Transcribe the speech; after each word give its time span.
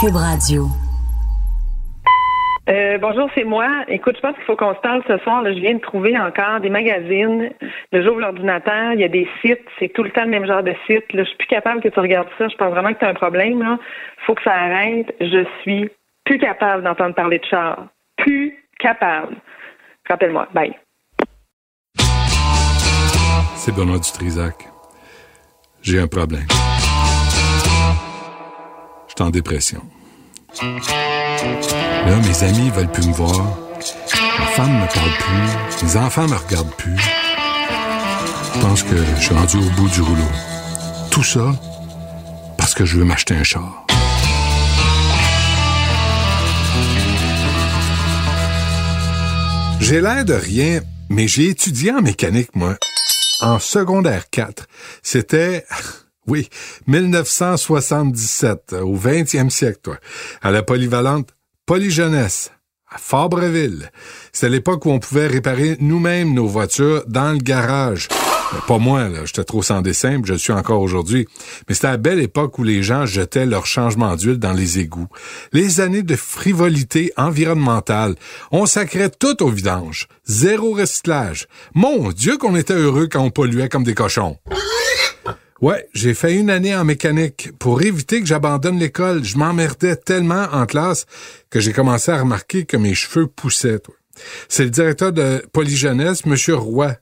Cube 0.00 0.16
Radio. 0.16 0.66
Euh, 2.68 2.98
bonjour, 2.98 3.30
c'est 3.34 3.44
moi. 3.44 3.66
Écoute, 3.88 4.16
je 4.16 4.20
pense 4.20 4.34
qu'il 4.34 4.44
faut 4.44 4.56
qu'on 4.56 4.74
se 4.74 4.80
parle 4.80 5.02
ce 5.08 5.16
soir. 5.18 5.42
je 5.46 5.58
viens 5.58 5.74
de 5.74 5.80
trouver 5.80 6.18
encore 6.18 6.60
des 6.60 6.68
magazines. 6.68 7.50
Le 7.92 8.02
j'ouvre 8.02 8.20
l'ordinateur, 8.20 8.92
il 8.92 9.00
y 9.00 9.04
a 9.04 9.08
des 9.08 9.26
sites. 9.40 9.64
C'est 9.78 9.88
tout 9.94 10.02
le 10.02 10.10
temps 10.10 10.24
le 10.24 10.30
même 10.30 10.46
genre 10.46 10.62
de 10.62 10.74
site. 10.86 11.10
Là, 11.14 11.22
je 11.22 11.28
suis 11.28 11.38
plus 11.38 11.46
capable 11.46 11.80
que 11.80 11.88
tu 11.88 11.98
regardes 11.98 12.28
ça. 12.36 12.48
Je 12.48 12.56
pense 12.56 12.70
vraiment 12.70 12.92
que 12.92 12.98
tu 12.98 13.04
as 13.06 13.08
un 13.08 13.14
problème. 13.14 13.78
Il 13.80 14.24
faut 14.26 14.34
que 14.34 14.42
ça 14.42 14.52
arrête. 14.52 15.14
Je 15.20 15.46
suis 15.62 15.88
plus 16.24 16.38
capable 16.38 16.82
d'entendre 16.82 17.14
parler 17.14 17.38
de 17.38 17.44
char. 17.44 17.86
Plus 18.18 18.54
capable. 18.78 19.36
Rappelle-moi. 20.06 20.46
Bye. 20.52 20.74
C'est 23.54 23.74
Benoît 23.74 23.98
Dutrisac. 23.98 24.56
J'ai 25.80 26.00
un 26.00 26.08
problème. 26.08 26.46
En 29.18 29.30
dépression. 29.30 29.80
Là, 30.60 32.16
mes 32.16 32.42
amis 32.44 32.70
veulent 32.70 32.92
plus 32.92 33.06
me 33.06 33.14
voir. 33.14 33.56
Ma 34.38 34.46
femme 34.46 34.74
me 34.74 34.86
parle 34.92 35.10
plus. 35.18 35.86
Mes 35.86 35.96
enfants 35.96 36.28
me 36.28 36.36
regardent 36.36 36.74
plus. 36.76 36.96
Je 38.54 38.60
pense 38.60 38.82
que 38.82 38.96
je 39.18 39.22
suis 39.22 39.34
rendu 39.34 39.56
au 39.56 39.70
bout 39.70 39.88
du 39.88 40.02
rouleau. 40.02 40.30
Tout 41.10 41.24
ça 41.24 41.54
parce 42.58 42.74
que 42.74 42.84
je 42.84 42.98
veux 42.98 43.04
m'acheter 43.04 43.34
un 43.34 43.42
char. 43.42 43.86
J'ai 49.80 50.00
l'air 50.02 50.26
de 50.26 50.34
rien, 50.34 50.80
mais 51.08 51.26
j'ai 51.26 51.48
étudié 51.48 51.92
en 51.92 52.02
mécanique, 52.02 52.54
moi. 52.54 52.76
En 53.40 53.58
secondaire 53.58 54.28
4. 54.30 54.66
C'était 55.02 55.64
oui, 56.26 56.48
1977, 56.86 58.74
au 58.82 58.96
20e 58.96 59.50
siècle, 59.50 59.78
toi, 59.82 59.98
à 60.42 60.50
la 60.50 60.62
polyvalente 60.62 61.30
Polyjeunesse, 61.66 62.52
à 62.88 62.98
Fabreville. 62.98 63.90
C'est 64.32 64.48
l'époque 64.48 64.86
où 64.86 64.90
on 64.90 64.98
pouvait 64.98 65.26
réparer 65.26 65.76
nous-mêmes 65.80 66.32
nos 66.32 66.46
voitures 66.46 67.04
dans 67.06 67.32
le 67.32 67.38
garage. 67.38 68.08
pas 68.68 68.78
moi, 68.78 69.08
là, 69.08 69.24
j'étais 69.24 69.44
trop 69.44 69.62
sans 69.62 69.82
dessin, 69.82 70.20
je 70.24 70.34
suis 70.34 70.52
encore 70.52 70.80
aujourd'hui. 70.80 71.26
Mais 71.68 71.74
c'était 71.74 71.88
la 71.88 71.96
belle 71.96 72.20
époque 72.20 72.58
où 72.58 72.64
les 72.64 72.82
gens 72.82 73.06
jetaient 73.06 73.46
leur 73.46 73.66
changement 73.66 74.14
d'huile 74.14 74.38
dans 74.38 74.52
les 74.52 74.78
égouts. 74.78 75.08
Les 75.52 75.80
années 75.80 76.02
de 76.04 76.16
frivolité 76.16 77.12
environnementale. 77.16 78.14
On 78.52 78.66
sacrait 78.66 79.10
tout 79.10 79.42
au 79.42 79.48
vidange. 79.48 80.06
Zéro 80.24 80.72
recyclage. 80.72 81.46
Mon 81.74 82.10
Dieu 82.12 82.36
qu'on 82.38 82.56
était 82.56 82.74
heureux 82.74 83.08
quand 83.10 83.22
on 83.22 83.30
polluait 83.30 83.68
comme 83.68 83.84
des 83.84 83.94
cochons. 83.94 84.38
Ouais, 85.62 85.88
j'ai 85.94 86.12
fait 86.12 86.34
une 86.34 86.50
année 86.50 86.76
en 86.76 86.84
mécanique 86.84 87.50
pour 87.58 87.80
éviter 87.80 88.20
que 88.20 88.26
j'abandonne 88.26 88.78
l'école. 88.78 89.24
Je 89.24 89.38
m'emmerdais 89.38 89.96
tellement 89.96 90.46
en 90.52 90.66
classe 90.66 91.06
que 91.48 91.60
j'ai 91.60 91.72
commencé 91.72 92.10
à 92.10 92.20
remarquer 92.20 92.66
que 92.66 92.76
mes 92.76 92.94
cheveux 92.94 93.26
poussaient. 93.26 93.80
C'est 94.50 94.64
le 94.64 94.70
directeur 94.70 95.12
de 95.12 95.42
Polyjeunesse, 95.54 96.24
M. 96.26 96.54
Roy, 96.54 96.96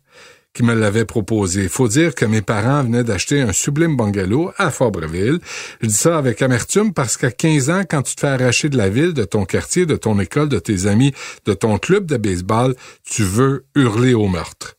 qui 0.53 0.63
me 0.63 0.73
l'avait 0.73 1.05
proposé. 1.05 1.69
Faut 1.69 1.89
dire 1.89 2.15
que 2.15 2.25
mes 2.25 2.43
parents 2.43 2.85
venaient 2.85 3.03
d'acheter 3.03 3.41
un 3.41 3.53
sublime 3.53 3.97
bungalow 3.97 4.53
à 4.57 4.71
Fabreville. 4.71 5.41
Je 5.81 5.89
dis 5.89 5.93
ça 5.93 6.17
avec 6.17 6.41
amertume 6.41 6.95
parce 6.95 7.17
qu'à 7.17 7.33
15 7.33 7.71
ans, 7.71 7.83
quand 7.89 8.03
tu 8.03 8.15
te 8.15 8.21
fais 8.21 8.29
arracher 8.29 8.69
de 8.69 8.77
la 8.77 8.89
ville, 8.89 9.15
de 9.15 9.25
ton 9.25 9.47
quartier, 9.47 9.85
de 9.85 9.97
ton 9.97 10.21
école, 10.21 10.49
de 10.49 10.61
tes 10.61 10.87
amis, 10.87 11.13
de 11.45 11.55
ton 11.55 11.79
club 11.79 12.07
de 12.07 12.17
baseball, 12.17 12.77
tu 13.03 13.25
veux 13.25 13.65
hurler 13.75 14.15
au 14.15 14.29
meurtre. 14.29 14.77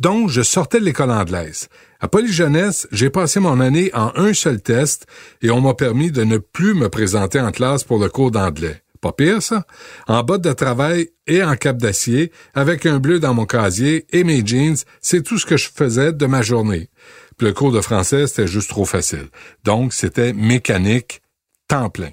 Donc, 0.00 0.28
je 0.28 0.42
sortais 0.42 0.80
de 0.80 0.84
l'école 0.84 1.12
anglaise. 1.12 1.68
À 2.04 2.08
Polyjeunesse, 2.08 2.86
j'ai 2.92 3.08
passé 3.08 3.40
mon 3.40 3.60
année 3.60 3.90
en 3.94 4.12
un 4.16 4.34
seul 4.34 4.60
test 4.60 5.06
et 5.40 5.48
on 5.48 5.62
m'a 5.62 5.72
permis 5.72 6.10
de 6.10 6.22
ne 6.22 6.36
plus 6.36 6.74
me 6.74 6.90
présenter 6.90 7.40
en 7.40 7.50
classe 7.50 7.82
pour 7.82 7.98
le 7.98 8.10
cours 8.10 8.30
d'anglais. 8.30 8.82
Pas 9.00 9.12
pire, 9.12 9.42
ça? 9.42 9.64
En 10.06 10.22
botte 10.22 10.42
de 10.42 10.52
travail 10.52 11.08
et 11.26 11.42
en 11.42 11.56
cap 11.56 11.78
d'acier, 11.78 12.30
avec 12.52 12.84
un 12.84 12.98
bleu 12.98 13.20
dans 13.20 13.32
mon 13.32 13.46
casier 13.46 14.04
et 14.10 14.22
mes 14.22 14.44
jeans, 14.44 14.76
c'est 15.00 15.22
tout 15.22 15.38
ce 15.38 15.46
que 15.46 15.56
je 15.56 15.70
faisais 15.74 16.12
de 16.12 16.26
ma 16.26 16.42
journée. 16.42 16.90
Puis 17.38 17.46
le 17.46 17.54
cours 17.54 17.72
de 17.72 17.80
français, 17.80 18.26
c'était 18.26 18.48
juste 18.48 18.68
trop 18.68 18.84
facile. 18.84 19.28
Donc, 19.64 19.94
c'était 19.94 20.34
mécanique, 20.34 21.22
temps 21.68 21.88
plein. 21.88 22.10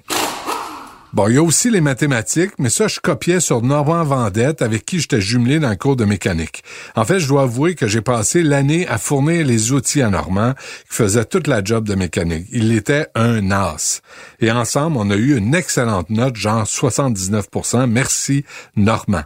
Bon, 1.12 1.28
il 1.28 1.34
y 1.34 1.38
a 1.38 1.42
aussi 1.42 1.70
les 1.70 1.82
mathématiques, 1.82 2.52
mais 2.58 2.70
ça, 2.70 2.88
je 2.88 2.98
copiais 2.98 3.40
sur 3.40 3.60
Normand 3.60 4.02
Vendette, 4.02 4.62
avec 4.62 4.86
qui 4.86 4.98
j'étais 4.98 5.20
jumelé 5.20 5.58
dans 5.58 5.68
le 5.68 5.76
cours 5.76 5.94
de 5.94 6.06
mécanique. 6.06 6.64
En 6.96 7.04
fait, 7.04 7.18
je 7.18 7.28
dois 7.28 7.42
avouer 7.42 7.74
que 7.74 7.86
j'ai 7.86 8.00
passé 8.00 8.42
l'année 8.42 8.88
à 8.88 8.96
fournir 8.96 9.44
les 9.44 9.72
outils 9.72 10.00
à 10.00 10.08
Normand, 10.08 10.54
qui 10.88 10.96
faisait 10.96 11.26
toute 11.26 11.48
la 11.48 11.62
job 11.62 11.86
de 11.86 11.94
mécanique. 11.94 12.46
Il 12.50 12.72
était 12.72 13.08
un 13.14 13.50
as. 13.50 14.00
Et 14.40 14.50
ensemble, 14.50 14.96
on 14.96 15.10
a 15.10 15.16
eu 15.16 15.36
une 15.36 15.54
excellente 15.54 16.08
note, 16.08 16.36
genre 16.36 16.64
79% 16.64 17.86
Merci, 17.90 18.46
Normand. 18.74 19.24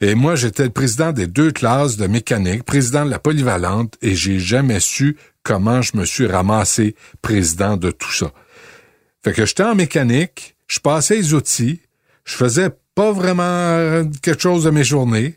Et 0.00 0.14
moi, 0.14 0.34
j'étais 0.34 0.64
le 0.64 0.70
président 0.70 1.12
des 1.12 1.26
deux 1.26 1.52
classes 1.52 1.98
de 1.98 2.06
mécanique, 2.06 2.64
président 2.64 3.04
de 3.04 3.10
la 3.10 3.18
polyvalente, 3.18 3.98
et 4.00 4.14
j'ai 4.14 4.38
jamais 4.38 4.80
su 4.80 5.18
comment 5.42 5.82
je 5.82 5.94
me 5.94 6.06
suis 6.06 6.26
ramassé 6.26 6.96
président 7.20 7.76
de 7.76 7.90
tout 7.90 8.12
ça. 8.12 8.30
Fait 9.22 9.32
que 9.32 9.44
j'étais 9.44 9.62
en 9.62 9.74
mécanique, 9.74 10.51
je 10.72 10.80
passais 10.80 11.16
les 11.16 11.34
outils, 11.34 11.80
je 12.24 12.34
faisais 12.34 12.70
pas 12.94 13.12
vraiment 13.12 14.08
quelque 14.22 14.40
chose 14.40 14.64
de 14.64 14.70
mes 14.70 14.84
journées, 14.84 15.36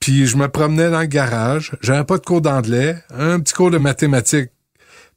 puis 0.00 0.26
je 0.26 0.36
me 0.36 0.48
promenais 0.48 0.90
dans 0.90 0.98
le 0.98 1.06
garage, 1.06 1.76
j'avais 1.80 2.02
pas 2.02 2.18
de 2.18 2.24
cours 2.24 2.40
d'anglais, 2.40 2.96
un 3.10 3.38
petit 3.38 3.54
cours 3.54 3.70
de 3.70 3.78
mathématiques, 3.78 4.50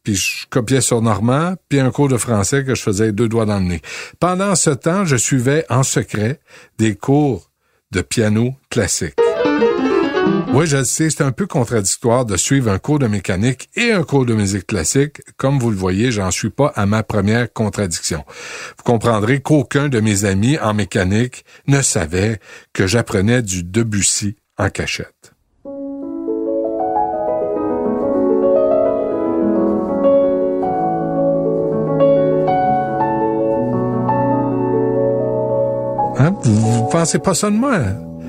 puis 0.03 0.15
je 0.15 0.45
copiais 0.51 0.81
sur 0.81 1.01
Normand, 1.01 1.55
puis 1.67 1.79
un 1.79 1.89
cours 1.89 2.09
de 2.09 2.17
français 2.17 2.63
que 2.63 2.75
je 2.75 2.83
faisais 2.83 3.11
deux 3.11 3.27
doigts 3.27 3.47
dans 3.47 3.57
le 3.57 3.65
nez. 3.65 3.81
Pendant 4.19 4.53
ce 4.53 4.69
temps, 4.69 5.03
je 5.03 5.15
suivais 5.15 5.65
en 5.67 5.81
secret 5.81 6.39
des 6.77 6.95
cours 6.95 7.49
de 7.89 8.01
piano 8.01 8.53
classique. 8.69 9.15
Oui, 10.53 10.67
je 10.67 10.77
le 10.77 10.83
sais, 10.83 11.09
c'est 11.09 11.23
un 11.23 11.31
peu 11.31 11.47
contradictoire 11.47 12.25
de 12.25 12.37
suivre 12.37 12.71
un 12.71 12.77
cours 12.77 12.99
de 12.99 13.07
mécanique 13.07 13.69
et 13.75 13.91
un 13.91 14.03
cours 14.03 14.25
de 14.27 14.35
musique 14.35 14.67
classique. 14.67 15.19
Comme 15.35 15.57
vous 15.57 15.71
le 15.71 15.75
voyez, 15.75 16.11
j'en 16.11 16.29
suis 16.29 16.51
pas 16.51 16.67
à 16.75 16.85
ma 16.85 17.01
première 17.01 17.51
contradiction. 17.51 18.23
Vous 18.77 18.83
comprendrez 18.83 19.41
qu'aucun 19.41 19.89
de 19.89 19.99
mes 19.99 20.25
amis 20.25 20.59
en 20.59 20.75
mécanique 20.75 21.43
ne 21.65 21.81
savait 21.81 22.39
que 22.71 22.85
j'apprenais 22.85 23.41
du 23.41 23.63
Debussy 23.63 24.35
en 24.59 24.69
cachette. 24.69 25.33
Hein? 36.19 36.35
Vous, 36.43 36.55
vous 36.55 36.87
pensez 36.89 37.17
pas 37.17 37.33
ça 37.33 37.49
de 37.49 37.55
moi? 37.55 37.79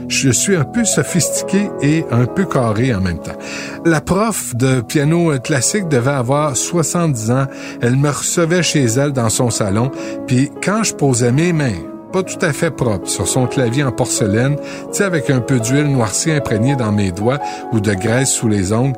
Je 0.09 0.31
suis 0.31 0.57
un 0.57 0.65
peu 0.65 0.85
sophistiqué 0.85 1.71
et 1.83 2.05
un 2.11 2.27
peu 2.27 2.45
carré 2.45 2.95
en 2.95 3.01
même 3.01 3.19
temps. 3.19 3.37
La 3.85 4.01
prof 4.01 4.55
de 4.55 4.81
piano 4.81 5.33
classique 5.39 5.89
devait 5.89 6.11
avoir 6.11 6.57
70 6.57 7.31
ans. 7.31 7.47
Elle 7.81 7.97
me 7.97 8.09
recevait 8.09 8.63
chez 8.63 8.85
elle 8.85 9.13
dans 9.13 9.31
son 9.31 9.51
salon, 9.51 9.91
puis 10.27 10.51
quand 10.63 10.83
je 10.83 10.95
posais 10.95 11.33
mes 11.33 11.53
mains 11.53 11.95
pas 12.15 12.23
tout 12.23 12.39
à 12.43 12.53
fait 12.53 12.71
propres 12.71 13.09
sur 13.09 13.27
son 13.27 13.49
clavier 13.49 13.83
en 13.83 13.91
porcelaine, 13.91 14.57
tu 14.93 15.03
avec 15.03 15.31
un 15.31 15.41
peu 15.41 15.59
d'huile 15.59 15.89
noircie 15.89 16.31
imprégnée 16.31 16.77
dans 16.77 16.93
mes 16.93 17.11
doigts 17.11 17.41
ou 17.73 17.81
de 17.81 17.93
graisse 17.93 18.31
sous 18.31 18.47
les 18.47 18.73
ongles, 18.73 18.97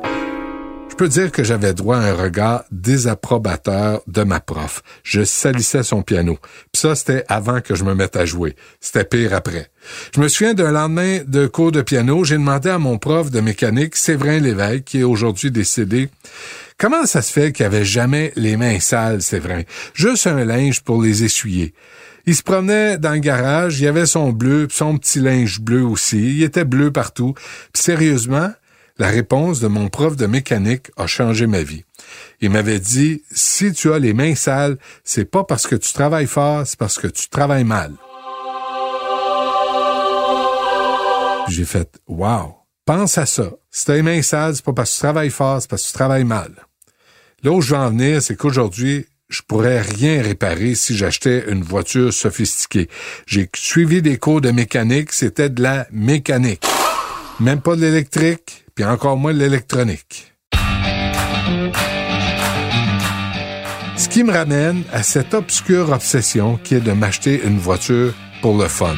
peux 0.97 1.07
dire 1.07 1.31
que 1.31 1.43
j'avais 1.43 1.75
droit 1.75 1.97
à 1.97 2.09
un 2.09 2.13
regard 2.13 2.63
désapprobateur 2.71 4.01
de 4.07 4.23
ma 4.23 4.39
prof. 4.39 4.81
Je 5.03 5.23
salissais 5.23 5.83
son 5.83 6.01
piano. 6.01 6.39
Puis 6.71 6.81
ça, 6.81 6.95
c'était 6.95 7.23
avant 7.27 7.61
que 7.61 7.75
je 7.75 7.83
me 7.83 7.93
mette 7.93 8.15
à 8.15 8.25
jouer. 8.25 8.55
C'était 8.81 9.03
pire 9.03 9.35
après. 9.35 9.69
Je 10.15 10.19
me 10.19 10.27
souviens 10.27 10.55
d'un 10.55 10.71
lendemain 10.71 11.19
de 11.27 11.45
cours 11.45 11.71
de 11.71 11.83
piano, 11.83 12.23
j'ai 12.23 12.37
demandé 12.37 12.69
à 12.69 12.79
mon 12.79 12.97
prof 12.97 13.29
de 13.29 13.39
mécanique, 13.41 13.95
Séverin 13.95 14.39
Lévesque, 14.39 14.85
qui 14.85 15.01
est 15.01 15.03
aujourd'hui 15.03 15.51
décédé, 15.51 16.09
comment 16.79 17.05
ça 17.05 17.21
se 17.21 17.31
fait 17.31 17.51
qu'il 17.51 17.67
avait 17.67 17.85
jamais 17.85 18.33
les 18.35 18.57
mains 18.57 18.79
sales, 18.79 19.21
Séverin? 19.21 19.61
Juste 19.93 20.25
un 20.25 20.43
linge 20.45 20.81
pour 20.81 21.03
les 21.03 21.23
essuyer. 21.23 21.75
Il 22.25 22.35
se 22.35 22.43
promenait 22.43 22.97
dans 22.97 23.13
le 23.13 23.19
garage, 23.19 23.79
il 23.79 23.87
avait 23.87 24.07
son 24.07 24.31
bleu, 24.31 24.67
son 24.71 24.97
petit 24.97 25.19
linge 25.19 25.61
bleu 25.61 25.83
aussi, 25.83 26.37
il 26.37 26.43
était 26.43 26.65
bleu 26.65 26.91
partout. 26.91 27.35
Puis 27.71 27.83
sérieusement, 27.83 28.51
La 28.99 29.09
réponse 29.09 29.59
de 29.59 29.67
mon 29.67 29.89
prof 29.89 30.15
de 30.15 30.25
mécanique 30.25 30.89
a 30.97 31.05
changé 31.05 31.45
ma 31.45 31.61
vie. 31.61 31.83
Il 32.41 32.49
m'avait 32.49 32.79
dit, 32.79 33.21
si 33.31 33.71
tu 33.71 33.93
as 33.93 33.99
les 33.99 34.13
mains 34.13 34.33
sales, 34.33 34.77
c'est 35.03 35.29
pas 35.29 35.43
parce 35.43 35.67
que 35.67 35.75
tu 35.75 35.93
travailles 35.93 36.25
fort, 36.25 36.65
c'est 36.65 36.79
parce 36.79 36.97
que 36.97 37.05
tu 37.05 37.29
travailles 37.29 37.63
mal. 37.63 37.93
J'ai 41.49 41.65
fait, 41.65 41.99
wow, 42.07 42.55
pense 42.85 43.19
à 43.19 43.27
ça. 43.27 43.51
Si 43.69 43.85
t'as 43.85 43.93
les 43.93 44.01
mains 44.01 44.23
sales, 44.23 44.55
c'est 44.55 44.65
pas 44.65 44.73
parce 44.73 44.89
que 44.89 44.95
tu 44.95 45.01
travailles 45.01 45.29
fort, 45.29 45.61
c'est 45.61 45.69
parce 45.69 45.83
que 45.83 45.87
tu 45.89 45.93
travailles 45.93 46.23
mal. 46.23 46.51
Là 47.43 47.51
où 47.51 47.61
je 47.61 47.75
veux 47.75 47.79
en 47.79 47.89
venir, 47.89 48.23
c'est 48.23 48.35
qu'aujourd'hui, 48.35 49.05
je 49.29 49.41
pourrais 49.47 49.81
rien 49.81 50.23
réparer 50.23 50.73
si 50.73 50.97
j'achetais 50.97 51.51
une 51.51 51.61
voiture 51.61 52.11
sophistiquée. 52.11 52.89
J'ai 53.27 53.47
suivi 53.55 54.01
des 54.01 54.17
cours 54.17 54.41
de 54.41 54.49
mécanique, 54.49 55.13
c'était 55.13 55.49
de 55.49 55.61
la 55.61 55.85
mécanique. 55.91 56.65
Même 57.39 57.61
pas 57.61 57.75
de 57.75 57.81
l'électrique, 57.81 58.66
puis 58.77 58.85
encore 58.85 59.17
moins 59.17 59.33
l'électronique. 59.33 60.35
Ce 63.95 64.07
qui 64.07 64.23
me 64.23 64.31
ramène 64.31 64.83
à 64.93 65.01
cette 65.01 65.33
obscure 65.33 65.91
obsession 65.91 66.59
qui 66.63 66.75
est 66.75 66.79
de 66.79 66.91
m'acheter 66.91 67.41
une 67.43 67.57
voiture 67.57 68.13
pour 68.43 68.55
le 68.55 68.67
fun. 68.67 68.93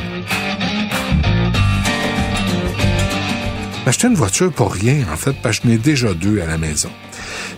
M'acheter 3.86 4.08
une 4.08 4.16
voiture 4.16 4.52
pour 4.52 4.74
rien, 4.74 5.06
en 5.14 5.16
fait, 5.16 5.36
parce 5.42 5.60
que 5.60 5.70
je 5.70 5.72
n'ai 5.72 5.78
déjà 5.78 6.14
deux 6.14 6.42
à 6.42 6.46
la 6.46 6.58
maison. 6.58 6.92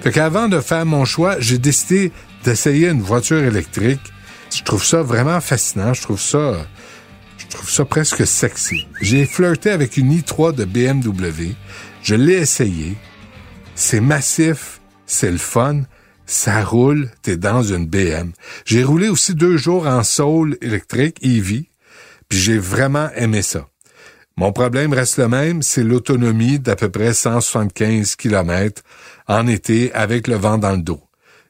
Fait 0.01 0.12
qu'avant 0.12 0.47
de 0.47 0.59
faire 0.59 0.85
mon 0.85 1.06
choix, 1.06 1.38
j'ai 1.39 1.57
décidé 1.57 2.12
d'essayer 2.44 2.89
une 2.89 3.01
voiture 3.01 3.44
électrique. 3.44 4.13
Je 4.56 4.62
trouve 4.62 4.85
ça 4.85 5.01
vraiment 5.01 5.41
fascinant. 5.41 5.95
Je 5.95 6.03
trouve 6.03 6.21
ça, 6.21 6.53
je 7.51 7.57
trouve 7.57 7.69
ça 7.69 7.83
presque 7.83 8.25
sexy. 8.25 8.88
J'ai 9.01 9.25
flirté 9.25 9.71
avec 9.71 9.98
une 9.98 10.13
i3 10.13 10.56
de 10.56 10.63
BMW. 10.63 11.53
Je 12.01 12.15
l'ai 12.15 12.36
essayé. 12.36 12.95
C'est 13.75 14.00
massif. 14.00 14.80
C'est 15.06 15.31
le 15.31 15.38
fun. 15.38 15.81
Ça 16.25 16.63
roule. 16.63 17.09
T'es 17.21 17.36
dans 17.36 17.62
une 17.62 17.88
BM. 17.88 18.31
J'ai 18.63 18.86
roulé 18.86 19.09
aussi 19.09 19.36
deux 19.36 19.57
jours 19.57 19.86
en 19.86 20.01
Soul 20.03 20.57
électrique, 20.62 21.18
EV. 21.24 21.65
Puis 22.30 22.39
j'ai 22.39 22.57
vraiment 22.57 23.09
aimé 23.18 23.42
ça. 23.42 23.68
Mon 24.38 24.54
problème 24.54 24.94
reste 24.94 25.18
le 25.18 25.27
même, 25.27 25.62
c'est 25.62 25.83
l'autonomie 25.83 26.57
d'à 26.57 26.77
peu 26.77 26.89
près 26.89 27.13
175 27.13 28.15
km 28.15 28.81
en 29.27 29.45
été 29.47 29.92
avec 29.92 30.30
le 30.30 30.36
vent 30.36 30.57
dans 30.57 30.71
le 30.71 30.81
dos. 30.81 31.01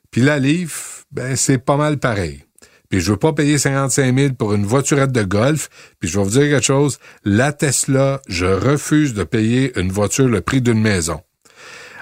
Puis 0.10 0.22
la 0.22 0.40
Leaf, 0.40 1.06
ben 1.12 1.36
c'est 1.36 1.60
pas 1.60 1.78
mal 1.78 2.00
pareil. 2.00 2.44
Puis 2.92 3.00
je 3.00 3.12
veux 3.12 3.18
pas 3.18 3.34
payer 3.34 3.58
55 3.58 4.16
000 4.16 4.34
pour 4.34 4.54
une 4.54 4.66
voiturette 4.66 5.14
de 5.14 5.24
golf. 5.24 5.70
Puis 6.00 6.10
je 6.10 6.20
vais 6.20 6.24
vous 6.24 6.30
dire 6.32 6.50
quelque 6.50 6.66
chose, 6.66 7.00
la 7.24 7.54
Tesla, 7.54 8.22
je 8.28 8.46
refuse 8.46 9.14
de 9.14 9.24
payer 9.24 9.72
une 9.80 9.92
voiture 9.92 10.28
le 10.28 10.42
prix 10.42 10.62
d'une 10.62 10.82
maison. 10.82 11.22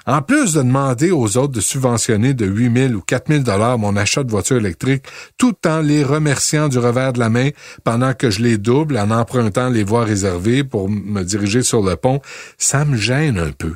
En 0.07 0.23
plus 0.23 0.53
de 0.53 0.63
demander 0.63 1.11
aux 1.11 1.37
autres 1.37 1.53
de 1.53 1.61
subventionner 1.61 2.33
de 2.33 2.47
8 2.47 2.87
000 2.89 2.93
ou 2.93 3.01
4 3.01 3.31
000 3.31 3.43
dollars 3.43 3.77
mon 3.77 3.95
achat 3.95 4.23
de 4.23 4.31
voiture 4.31 4.57
électrique, 4.57 5.03
tout 5.37 5.55
en 5.67 5.81
les 5.81 6.03
remerciant 6.03 6.67
du 6.67 6.79
revers 6.79 7.13
de 7.13 7.19
la 7.19 7.29
main 7.29 7.49
pendant 7.83 8.15
que 8.15 8.31
je 8.31 8.41
les 8.41 8.57
double 8.57 8.97
en 8.97 9.11
empruntant 9.11 9.69
les 9.69 9.83
voies 9.83 10.05
réservées 10.05 10.63
pour 10.63 10.89
me 10.89 11.21
diriger 11.21 11.61
sur 11.61 11.83
le 11.83 11.95
pont, 11.95 12.21
ça 12.57 12.85
me 12.85 12.97
gêne 12.97 13.37
un 13.37 13.51
peu. 13.51 13.75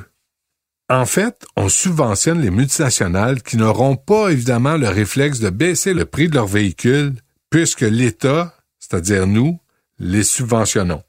En 0.90 1.06
fait, 1.06 1.46
on 1.56 1.70
subventionne 1.70 2.42
les 2.42 2.50
multinationales 2.50 3.42
qui 3.42 3.56
n'auront 3.56 3.96
pas 3.96 4.28
évidemment 4.28 4.76
le 4.76 4.88
réflexe 4.88 5.40
de 5.40 5.48
baisser 5.48 5.94
le 5.94 6.04
prix 6.04 6.28
de 6.28 6.34
leurs 6.34 6.46
véhicules 6.46 7.14
puisque 7.48 7.80
l'État, 7.80 8.54
c'est-à-dire 8.78 9.26
nous, 9.26 9.58
les 9.98 10.24
subventionnons. 10.24 11.02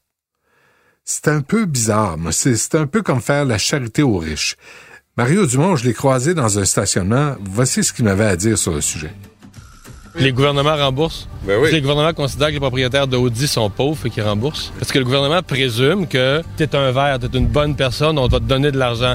C'est 1.03 1.27
un 1.27 1.41
peu 1.41 1.65
bizarre, 1.65 2.17
mais 2.17 2.31
c'est 2.31 2.75
un 2.75 2.87
peu 2.87 3.01
comme 3.01 3.21
faire 3.21 3.43
la 3.45 3.57
charité 3.57 4.01
aux 4.01 4.17
riches. 4.17 4.55
Mario 5.17 5.45
Dumont, 5.45 5.75
je 5.75 5.85
l'ai 5.85 5.93
croisé 5.93 6.33
dans 6.33 6.57
un 6.57 6.65
stationnement. 6.65 7.35
Voici 7.41 7.83
ce 7.83 7.93
qu'il 7.93 8.05
m'avait 8.05 8.25
à 8.25 8.35
dire 8.35 8.57
sur 8.57 8.73
le 8.73 8.81
sujet. 8.81 9.13
Les 10.17 10.31
gouvernements 10.31 10.75
remboursent. 10.75 11.27
Ben 11.45 11.59
oui. 11.61 11.69
Les 11.71 11.81
gouvernements 11.81 12.13
considèrent 12.13 12.47
que 12.47 12.53
les 12.53 12.59
propriétaires 12.59 13.05
d'Audi 13.05 13.47
sont 13.47 13.69
pauvres 13.69 14.03
et 14.05 14.09
qu'ils 14.09 14.23
remboursent. 14.23 14.71
Parce 14.79 14.91
que 14.91 14.97
le 14.97 15.05
gouvernement 15.05 15.43
présume 15.43 16.07
que 16.07 16.41
t'es 16.57 16.75
un 16.75 16.91
vert, 16.91 17.19
t'es 17.19 17.37
une 17.37 17.45
bonne 17.47 17.75
personne, 17.75 18.17
on 18.17 18.27
va 18.27 18.39
te 18.39 18.45
donner 18.45 18.71
de 18.71 18.79
l'argent. 18.79 19.13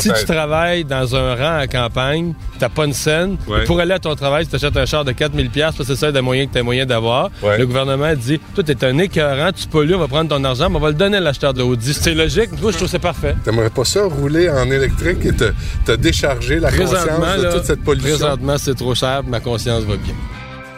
Si 0.00 0.12
tu 0.12 0.24
travailles 0.24 0.84
dans 0.84 1.14
un 1.14 1.36
rang 1.36 1.58
à 1.58 1.66
campagne, 1.68 2.34
t'as 2.58 2.68
pas 2.68 2.84
une 2.86 2.92
scène, 2.92 3.36
Ouais. 3.46 3.64
pour 3.64 3.78
aller 3.78 3.92
à 3.94 3.98
ton 4.00 4.14
travail, 4.16 4.44
tu 4.44 4.50
t'achètes 4.52 4.76
un 4.76 4.86
char 4.86 5.04
de 5.04 5.12
4000 5.12 5.50
pièces, 5.50 5.74
c'est 5.84 5.94
ça 5.96 6.10
des 6.10 6.20
moyens 6.20 6.48
que 6.48 6.54
t'as 6.54 6.62
moyen 6.64 6.84
d'avoir. 6.86 7.30
Ouais. 7.42 7.58
Le 7.58 7.66
gouvernement 7.66 8.12
dit, 8.16 8.40
toi 8.54 8.64
t'es 8.64 8.84
un 8.84 8.98
écœurant, 8.98 9.50
tu 9.52 9.68
pollues, 9.68 9.94
on 9.94 9.98
va 10.00 10.08
prendre 10.08 10.30
ton 10.30 10.42
argent, 10.42 10.68
mais 10.68 10.76
on 10.76 10.80
va 10.80 10.88
le 10.88 10.94
donner 10.94 11.18
à 11.18 11.20
l'acheteur 11.20 11.54
d'Audi. 11.54 11.94
C'est 11.94 12.14
logique, 12.14 12.50
moi 12.60 12.72
je 12.72 12.76
trouve 12.78 12.88
que 12.88 12.92
c'est 12.92 12.98
parfait. 12.98 13.36
T'aimerais 13.44 13.70
pas 13.70 13.84
ça 13.84 14.02
rouler 14.04 14.48
en 14.50 14.68
électrique 14.70 15.24
et 15.26 15.32
te, 15.32 15.52
te 15.84 15.92
décharger 15.92 16.58
la 16.58 16.72
conscience 16.72 17.04
de 17.38 17.42
là, 17.42 17.52
toute 17.52 17.64
cette 17.64 17.84
pollution? 17.84 18.08
présentement 18.18 18.56
c'est 18.58 18.74
trop 18.74 18.94
cher, 18.96 19.22
ma 19.24 19.38
conscience 19.38 19.84
va 19.84 19.96
bien. 19.96 20.14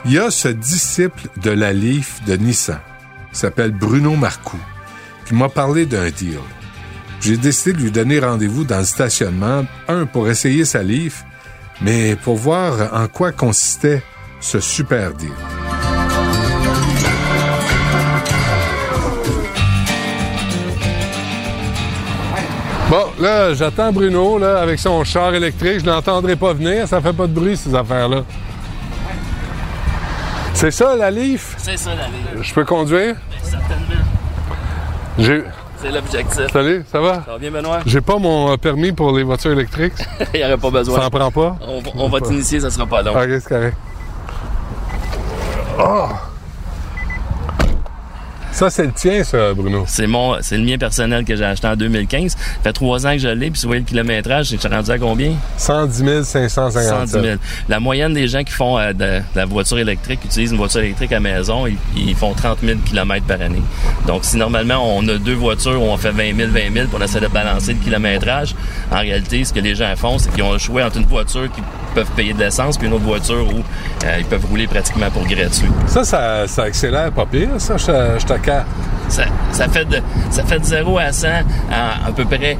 Il 0.06 0.12
y 0.12 0.18
a 0.18 0.30
ce 0.30 0.48
disciple 0.48 1.28
de 1.42 1.50
la 1.50 1.72
Leaf 1.72 2.22
de 2.26 2.36
Nissan, 2.36 2.78
s'appelle 3.32 3.70
Bruno 3.70 4.16
Marcoux, 4.16 4.60
qui 5.24 5.34
m'a 5.34 5.48
parlé 5.48 5.86
d'un 5.86 6.10
deal. 6.10 6.40
J'ai 7.22 7.38
décidé 7.38 7.72
de 7.72 7.78
lui 7.78 7.90
donner 7.90 8.18
rendez-vous 8.18 8.64
dans 8.64 8.80
le 8.80 8.84
stationnement, 8.84 9.64
un 9.88 10.04
pour 10.04 10.28
essayer 10.28 10.66
sa 10.66 10.82
Leaf, 10.82 11.24
mais 11.80 12.16
pour 12.16 12.36
voir 12.36 12.92
en 12.92 13.08
quoi 13.08 13.32
consistait 13.32 14.02
ce 14.40 14.60
super 14.60 15.14
deal. 15.14 15.32
Bon, 22.90 23.06
là, 23.18 23.54
j'attends 23.54 23.90
Bruno, 23.90 24.38
là, 24.38 24.60
avec 24.60 24.78
son 24.78 25.02
char 25.02 25.34
électrique. 25.34 25.80
Je 25.80 25.86
l'entendrai 25.86 26.36
pas 26.36 26.52
venir. 26.52 26.86
Ça 26.86 27.00
fait 27.00 27.14
pas 27.14 27.26
de 27.26 27.32
bruit, 27.32 27.56
ces 27.56 27.74
affaires-là. 27.74 28.22
C'est 30.54 30.70
ça, 30.70 30.96
la 30.96 31.10
Leaf? 31.10 31.54
C'est 31.58 31.76
ça 31.76 31.90
la 31.90 32.04
ligne, 32.06 32.42
Je 32.42 32.54
peux 32.54 32.64
conduire? 32.64 33.16
certainement. 33.42 34.04
J'ai... 35.18 35.44
C'est 35.76 35.90
l'objectif. 35.90 36.46
Salut, 36.52 36.84
ça 36.90 37.00
va? 37.00 37.14
Ça 37.26 37.32
va 37.32 37.38
bien, 37.38 37.50
Benoît? 37.50 37.80
J'ai 37.84 38.00
pas 38.00 38.16
mon 38.18 38.52
euh, 38.52 38.56
permis 38.56 38.92
pour 38.92 39.14
les 39.14 39.22
voitures 39.22 39.52
électriques. 39.52 39.92
Il 40.34 40.38
n'y 40.40 40.44
aurait 40.44 40.56
pas 40.56 40.68
Ça 40.68 40.78
besoin. 40.78 41.06
en 41.06 41.10
prend 41.10 41.30
pas? 41.30 41.56
On, 41.60 41.80
va- 41.80 41.90
on 41.96 42.08
va 42.08 42.20
t'initier, 42.20 42.60
ça 42.60 42.70
sera 42.70 42.86
pas 42.86 43.02
long. 43.02 43.12
Ok, 43.12 43.28
c'est 43.28 43.48
correct. 43.48 43.76
Oh! 45.78 46.06
Ça, 48.52 48.70
c'est 48.70 48.84
le 48.86 48.92
tien, 48.92 49.24
ça, 49.24 49.52
Bruno. 49.52 49.84
C'est 49.88 50.06
mon, 50.06 50.40
c'est 50.40 50.56
le 50.56 50.64
mien 50.64 50.78
personnel 50.78 51.24
que 51.24 51.34
j'ai 51.34 51.44
acheté 51.44 51.66
en 51.66 51.74
2015. 51.76 52.36
Ça 52.56 52.60
fait 52.64 52.72
trois 52.72 53.06
ans 53.06 53.12
que 53.12 53.18
je 53.18 53.28
l'ai, 53.28 53.50
puis 53.50 53.58
si 53.60 53.66
vous 53.66 53.70
voyez 53.70 53.82
le 53.82 53.86
kilométrage, 53.88 54.50
je 54.50 54.56
suis 54.56 54.68
rendu 54.68 54.90
à 54.90 54.98
combien? 54.98 55.32
110 55.56 56.24
557. 56.24 57.08
110 57.08 57.12
000. 57.12 57.36
La 57.68 57.80
moyenne 57.80 58.14
des 58.14 58.28
gens 58.28 58.42
qui 58.42 58.52
font 58.52 58.78
euh, 58.78 58.92
de, 58.92 59.04
de 59.04 59.22
la 59.36 59.44
voiture 59.44 59.78
électrique, 59.78 60.20
qui 60.20 60.26
utilisent 60.28 60.52
une 60.52 60.58
voiture 60.58 60.80
électrique 60.80 61.12
à 61.12 61.20
maison, 61.20 61.66
ils, 61.66 61.76
ils 61.96 62.14
font 62.14 62.32
30 62.34 62.58
000 62.62 62.78
km 62.84 63.24
par 63.26 63.40
année. 63.40 63.62
Donc, 64.06 64.24
si 64.24 64.36
normalement 64.36 64.96
on 64.96 65.06
a 65.08 65.16
deux 65.18 65.34
voitures 65.34 65.80
où 65.82 65.86
on 65.86 65.96
fait 65.96 66.10
20 66.10 66.36
000, 66.36 66.50
20 66.50 66.60
000, 66.72 66.86
puis 66.86 66.96
on 66.98 67.02
essaie 67.02 67.20
de 67.20 67.26
balancer 67.28 67.74
le 67.74 67.78
kilométrage, 67.80 68.54
en 68.90 68.98
réalité, 68.98 69.44
ce 69.44 69.52
que 69.52 69.60
les 69.60 69.74
gens 69.74 69.92
font, 69.96 70.18
c'est 70.18 70.32
qu'ils 70.32 70.42
ont 70.42 70.52
le 70.52 70.58
choix 70.58 70.84
entre 70.84 70.98
une 70.98 71.06
voiture 71.06 71.50
qui 71.52 71.62
peuvent 71.94 72.10
payer 72.16 72.32
de 72.32 72.38
l'essence, 72.40 72.76
puis 72.76 72.86
une 72.86 72.92
autre 72.94 73.04
voiture 73.04 73.46
où 73.46 73.58
euh, 74.04 74.16
ils 74.18 74.24
peuvent 74.24 74.44
rouler 74.46 74.66
pratiquement 74.66 75.10
pour 75.10 75.24
gratuit. 75.26 75.68
Ça, 75.86 76.04
ça, 76.04 76.46
ça 76.48 76.64
accélère 76.64 77.12
pas 77.12 77.26
pire, 77.26 77.48
ça, 77.58 77.76
je, 77.76 77.84
je. 78.18 78.26
Ça, 79.08 79.24
ça 79.52 79.68
fait 79.68 79.84
de 79.84 80.00
ça 80.30 80.44
fait 80.44 80.58
de 80.58 80.64
0 80.64 80.98
à 80.98 81.12
100 81.12 81.28
en 81.28 82.08
à 82.08 82.12
peu 82.14 82.24
près 82.24 82.56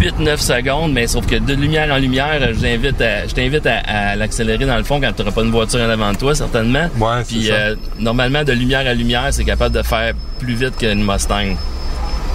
8-9 0.00 0.36
secondes, 0.38 0.92
mais 0.92 1.06
sauf 1.06 1.26
que 1.26 1.36
de 1.36 1.54
lumière 1.54 1.92
en 1.92 1.98
lumière, 1.98 2.38
je 2.54 2.60
t'invite 2.60 3.00
à, 3.00 3.26
je 3.26 3.34
t'invite 3.34 3.66
à, 3.66 3.78
à 3.86 4.16
l'accélérer 4.16 4.64
dans 4.64 4.76
le 4.76 4.82
fond 4.84 5.00
quand 5.00 5.12
tu 5.12 5.22
n'auras 5.22 5.34
pas 5.34 5.42
une 5.42 5.50
voiture 5.50 5.80
en 5.80 5.90
avant 5.90 6.12
de 6.12 6.16
toi, 6.16 6.34
certainement. 6.34 6.88
Ouais, 6.98 7.22
Puis 7.26 7.46
ça. 7.46 7.52
euh, 7.52 7.76
normalement, 7.98 8.44
de 8.44 8.52
lumière 8.52 8.86
à 8.86 8.94
lumière, 8.94 9.28
c'est 9.30 9.44
capable 9.44 9.74
de 9.74 9.82
faire 9.82 10.14
plus 10.38 10.54
vite 10.54 10.76
qu'une 10.78 11.04
Mustang. 11.04 11.54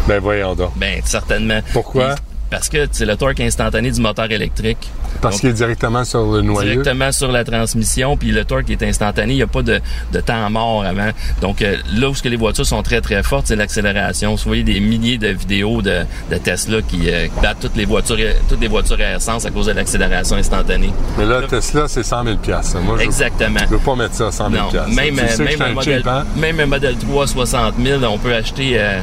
Ben, 0.08 0.20
voyons 0.20 0.56
donc. 0.56 0.72
Ben, 0.78 1.02
certainement. 1.06 1.60
Pourquoi? 1.74 2.16
Puis, 2.16 2.24
parce 2.52 2.70
que 2.70 2.88
c'est 2.92 3.06
le 3.06 3.16
torque 3.16 3.40
instantané 3.40 3.92
du 3.92 4.00
moteur 4.02 4.32
électrique. 4.32 4.88
Parce 5.22 5.40
qu'il 5.40 5.50
est 5.50 5.54
directement 5.54 6.04
sur 6.04 6.32
le 6.32 6.42
noyau. 6.42 6.70
directement 6.70 7.12
sur 7.12 7.32
la 7.32 7.44
transmission, 7.44 8.18
puis 8.18 8.32
le 8.32 8.46
torque 8.46 8.70
est 8.70 8.84
instantané. 8.84 9.34
Il 9.34 9.38
n'y 9.38 9.42
a 9.42 9.48
pas 9.48 9.62
de, 9.62 9.80
de 10.14 10.20
temps 10.22 10.50
mort 10.50 10.84
avant. 10.84 11.10
Donc 11.42 11.62
euh, 11.62 11.78
là 11.96 12.10
où 12.10 12.16
ce 12.16 12.24
que 12.24 12.30
les 12.30 12.38
voitures 12.38 12.66
sont 12.66 12.82
très 12.84 13.02
très 13.02 13.24
fortes, 13.24 13.48
c'est 13.48 13.56
l'accélération. 13.56 14.36
Vous 14.36 14.44
voyez 14.46 14.64
des 14.64 14.80
milliers 14.80 15.18
de 15.18 15.28
vidéos 15.30 15.82
de, 15.82 16.02
de 16.32 16.38
Tesla 16.38 16.82
qui 16.82 17.10
euh, 17.10 17.28
qui 17.28 17.42
battent 17.42 17.60
toutes 17.62 17.76
les 17.76 17.86
voitures 17.86 18.18
toutes 18.48 18.62
les 18.62 18.68
voitures 18.68 18.98
à 19.00 19.16
essence 19.16 19.46
à 19.46 19.52
cause 19.52 19.68
de 19.68 19.72
l'accélération 19.74 20.36
instantanée. 20.38 20.92
Mais 21.18 21.26
là, 21.26 21.42
Tesla, 21.48 21.88
c'est 21.88 22.04
100 22.04 22.24
000 22.24 22.38
ça. 22.62 22.80
Moi, 22.80 22.98
je, 22.98 23.04
Exactement. 23.04 23.60
je 23.62 23.66
veux 23.76 23.78
pas 23.80 23.96
mettre 23.96 24.16
ça 24.16 24.28
à 24.28 24.32
100 24.32 24.52
000 24.52 24.64
Non, 24.64 24.96
même, 24.96 25.20
euh, 25.20 25.24
je 25.38 25.44
même, 25.44 25.62
un 25.62 25.74
modèle, 25.74 26.04
hein? 26.08 26.26
même 26.36 26.60
un 26.60 26.66
modèle 26.66 26.98
3 26.98 27.28
60 27.28 27.74
000, 27.84 28.04
on 28.04 28.18
peut 28.18 28.34
acheter 28.34 28.74
euh, 28.80 29.00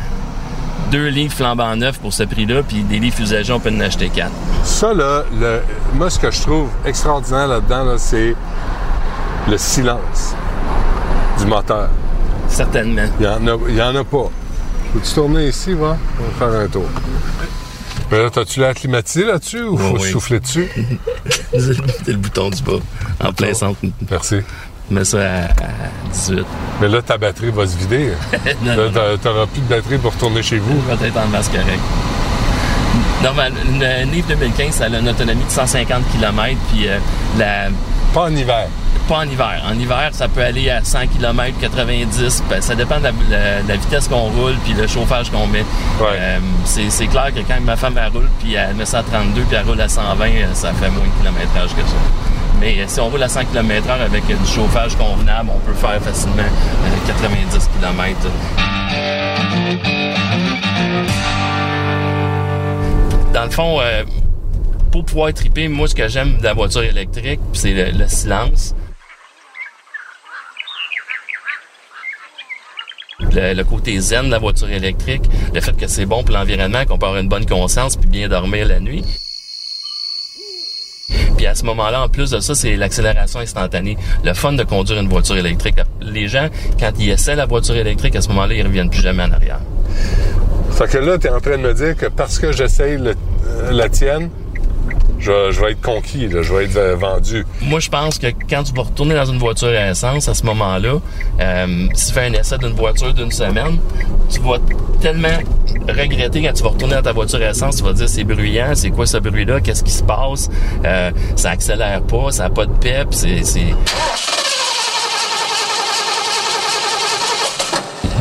deux 0.91 1.09
livres 1.09 1.35
flambant 1.35 1.75
neufs 1.77 1.99
pour 1.99 2.13
ce 2.13 2.23
prix-là, 2.23 2.63
puis 2.63 2.83
des 2.83 2.99
livres 2.99 3.21
usagés, 3.21 3.53
on 3.53 3.61
peut 3.61 3.71
en 3.71 3.81
acheter 3.81 4.09
quatre. 4.09 4.33
Ça, 4.65 4.93
là, 4.95 5.25
le, 5.39 5.61
moi, 5.95 6.11
ce 6.11 6.19
que 6.19 6.31
je 6.31 6.41
trouve 6.43 6.69
extraordinaire 6.85 7.49
là-dedans, 7.49 7.85
là, 7.85 7.99
c'est 7.99 8.35
le 9.49 9.59
silence 9.59 10.35
du 11.39 11.47
moteur. 11.47 11.89
Certainement. 12.49 13.07
Il 13.21 13.27
y 13.27 13.29
en 13.29 13.47
a, 13.47 13.59
il 13.69 13.77
y 13.77 13.83
en 13.83 13.95
a 13.97 14.05
pas. 14.05 14.31
Peux-tu 14.93 15.15
tourner 15.15 15.49
ici, 15.49 15.73
va? 15.73 15.97
On 16.21 16.23
va 16.23 16.51
faire 16.51 16.61
un 16.61 16.69
tour. 16.69 16.87
Mais 18.11 18.23
là, 18.23 18.31
t'as-tu 18.31 18.61
l'air 18.61 18.75
climatisé 18.75 19.25
là-dessus 19.25 19.63
ou 19.63 19.77
faut 19.77 19.99
oui. 19.99 20.11
souffler 20.11 20.41
dessus? 20.41 20.71
C'est 21.53 22.09
le 22.09 22.17
bouton 22.17 22.51
du 22.51 22.63
bas, 22.63 22.79
en 23.25 23.33
plein 23.33 23.53
centre. 23.53 23.81
Merci. 24.11 24.37
Mets 24.91 25.05
ça 25.05 25.19
à, 25.19 25.45
à 25.47 26.13
18. 26.13 26.45
Mais 26.81 26.89
là, 26.89 27.03
ta 27.03 27.19
batterie 27.19 27.51
va 27.51 27.67
se 27.67 27.77
vider. 27.77 28.13
non, 28.63 28.71
Là, 28.71 28.77
non, 28.77 28.85
non. 28.85 28.91
t'a- 28.93 29.19
t'auras 29.23 29.47
plus 29.47 29.61
de 29.63 29.67
batterie 29.75 29.99
pour 29.99 30.13
retourner 30.13 30.43
chez 30.43 30.59
vous. 30.59 30.77
Peut-être 30.97 31.17
en 31.19 31.27
masse 31.27 31.49
correct. 31.49 31.81
Normal, 33.23 33.53
une 33.69 34.11
Nive 34.11 34.27
2015, 34.29 34.75
ça 34.75 34.85
a 34.85 34.89
une 34.89 35.09
autonomie 35.09 35.45
de 35.45 35.51
150 35.51 36.03
km, 36.13 36.57
puis 36.71 36.87
euh, 36.89 36.99
la, 37.39 37.69
Pas 38.13 38.25
en 38.25 38.37
hiver. 38.37 38.67
pas 39.09 39.17
en 39.19 39.23
hiver. 39.23 39.63
En 39.69 39.79
hiver, 39.79 40.11
ça 40.13 40.29
peut 40.29 40.43
aller 40.43 40.69
à 40.71 40.85
100 40.85 40.99
km, 41.09 41.59
90. 41.61 42.45
Ben, 42.49 42.61
ça 42.61 42.75
dépend 42.75 42.99
de 42.99 43.05
la, 43.05 43.11
la- 43.31 43.63
la 43.67 43.77
vitesse 43.77 44.07
qu'on 44.07 44.29
roule 44.31 44.55
puis 44.65 44.75
le 44.75 44.87
chauffage 44.87 45.31
qu'on 45.31 45.47
met. 45.47 45.61
Ouais. 45.99 46.07
Euh, 46.15 46.39
c'est, 46.65 46.91
c'est 46.91 47.07
clair 47.07 47.33
que 47.35 47.41
quand 47.41 47.61
ma 47.63 47.77
femme 47.77 47.99
elle 48.01 48.13
roule 48.13 48.29
puis 48.39 48.55
elle 48.55 48.75
met 48.77 48.85
ça 48.87 48.99
à 48.99 49.03
32 49.03 49.41
puis 49.43 49.57
elle 49.61 49.67
roule 49.67 49.81
à 49.81 49.89
120, 49.89 50.25
euh, 50.27 50.45
ça 50.53 50.73
fait 50.75 50.91
moins 50.91 51.01
de 51.05 51.21
kilométrage 51.21 51.75
que 51.75 51.83
ça. 51.83 51.97
Mais 52.61 52.81
euh, 52.81 52.85
si 52.87 53.01
on 53.01 53.09
roule 53.11 53.23
à 53.23 53.29
100 53.29 53.45
km 53.47 53.87
h 53.87 53.91
avec 53.91 54.25
euh, 54.31 54.35
du 54.37 54.47
chauffage 54.47 54.97
convenable, 54.97 55.51
on 55.55 55.59
peut 55.61 55.75
faire 55.75 56.01
facilement 56.03 56.43
euh, 56.43 57.07
90 57.07 57.69
km. 57.79 58.17
Dans 63.35 63.45
le 63.45 63.51
fond, 63.51 63.81
euh, 63.81 64.05
pour 64.91 65.05
pouvoir 65.05 65.33
triper, 65.35 65.69
moi, 65.69 65.87
ce 65.87 65.95
que 65.95 66.09
j'aime 66.09 66.39
de 66.39 66.45
la 66.45 66.55
voiture 66.55 66.83
électrique, 66.83 67.41
c'est 67.53 67.73
le, 67.73 67.99
le 67.99 68.09
silence. 68.09 68.75
Le, 73.21 73.53
le 73.55 73.65
côté 73.65 73.99
zen 74.01 74.27
de 74.27 74.31
la 74.31 74.39
voiture 74.39 74.71
électrique, 74.71 75.25
le 75.53 75.61
fait 75.61 75.77
que 75.77 75.87
c'est 75.87 76.07
bon 76.07 76.23
pour 76.23 76.35
l'environnement, 76.35 76.85
qu'on 76.87 76.97
peut 76.99 77.07
avoir 77.07 77.21
une 77.21 77.29
bonne 77.29 77.47
conscience 77.47 77.97
puis 77.97 78.09
bien 78.09 78.29
dormir 78.29 78.67
la 78.67 78.81
nuit. 78.81 79.05
Puis 81.47 81.53
à 81.53 81.55
ce 81.55 81.65
moment-là, 81.67 82.03
en 82.03 82.09
plus 82.09 82.33
de 82.33 82.41
ça, 82.41 82.57
c'est 82.57 82.75
l'accélération 82.75 83.39
instantanée. 83.39 83.97
Le 84.25 84.35
fun 84.35 84.55
de 84.55 84.65
conduire 84.65 85.01
une 85.01 85.09
voiture 85.09 85.37
électrique. 85.37 85.77
Les 86.01 86.27
gens, 86.27 86.49
quand 86.81 86.91
ils 86.99 87.11
essaient 87.11 87.37
la 87.37 87.47
voiture 87.47 87.77
électrique, 87.77 88.17
à 88.17 88.21
ce 88.21 88.27
moment-là, 88.31 88.53
ils 88.55 88.65
reviennent 88.65 88.91
plus 88.91 89.01
jamais 89.01 89.23
en 89.23 89.31
arrière. 89.31 89.61
Fait 90.73 90.89
que 90.89 90.99
là, 90.99 91.19
t'es 91.19 91.29
en 91.29 91.39
train 91.39 91.53
de 91.53 91.63
me 91.63 91.73
dire 91.73 91.95
que 91.95 92.07
parce 92.07 92.41
que 92.41 92.51
j'essaye 92.51 92.97
euh, 92.97 93.71
la 93.71 93.89
tienne, 93.89 94.29
je, 95.19 95.51
je 95.51 95.61
vais 95.61 95.73
être 95.73 95.81
conquis, 95.81 96.29
là, 96.29 96.43
je 96.43 96.53
vais 96.55 96.65
être 96.65 96.99
vendu. 96.99 97.45
Moi, 97.63 97.81
je 97.81 97.89
pense 97.89 98.19
que 98.19 98.29
quand 98.49 98.63
tu 98.63 98.73
vas 98.73 98.83
retourner 98.83 99.15
dans 99.15 99.25
une 99.25 99.39
voiture 99.39 99.69
à 99.69 99.91
essence, 99.91 100.29
à 100.29 100.35
ce 100.35 100.45
moment-là, 100.47 101.01
euh, 101.41 101.87
si 101.95 102.07
tu 102.07 102.13
fais 102.13 102.27
un 102.27 102.33
essai 102.33 102.59
d'une 102.59 102.75
voiture 102.75 103.13
d'une 103.15 103.33
semaine, 103.33 103.79
tu 104.31 104.41
vas 104.41 104.59
tellement 105.01 105.39
regretter 105.89 106.43
quand 106.43 106.53
tu 106.53 106.63
vas 106.63 106.71
retourner 106.71 106.95
dans 106.95 107.03
ta 107.03 107.13
voiture 107.13 107.41
à 107.43 107.51
essence, 107.51 107.77
tu 107.77 107.83
vas 107.83 107.93
dire 107.93 108.09
c'est 108.09 108.25
bruyant, 108.25 108.75
c'est 108.75 108.91
quoi 108.91 109.07
ce 109.07 109.19
bruit-là, 109.19 109.61
qu'est-ce 109.61 109.85
qui 109.85 109.93
se 109.93 110.03
passe, 110.03 110.51
euh, 110.85 111.11
ça 111.37 111.51
accélère 111.51 112.03
pas, 112.03 112.31
ça 112.31 112.47
a 112.47 112.51
pas 112.51 112.67
de 112.67 112.73
pep, 112.73 113.09
c'est... 113.11 113.43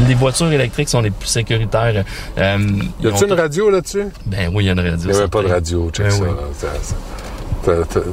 Les 0.08 0.14
voitures 0.14 0.52
électriques 0.52 0.90
sont 0.90 1.02
les 1.02 1.10
plus 1.12 1.28
sécuritaires. 1.28 2.04
Euh, 2.38 2.58
Y 3.02 3.08
ont- 3.08 3.16
une 3.28 3.34
radio 3.34 3.70
là-dessus? 3.70 4.06
Ben 4.26 4.52
oui, 4.54 4.66
il 4.66 4.68
y 4.68 4.70
a 4.70 4.74
une 4.74 4.80
radio. 4.80 4.98
Il 5.06 5.12
n'y 5.12 5.18
avait 5.18 5.28
pas 5.28 5.42
de 5.42 5.48
radio, 5.48 5.90
check 5.92 6.06
Ben 6.08 6.12
ça. 6.12 6.24
oui. 6.24 7.70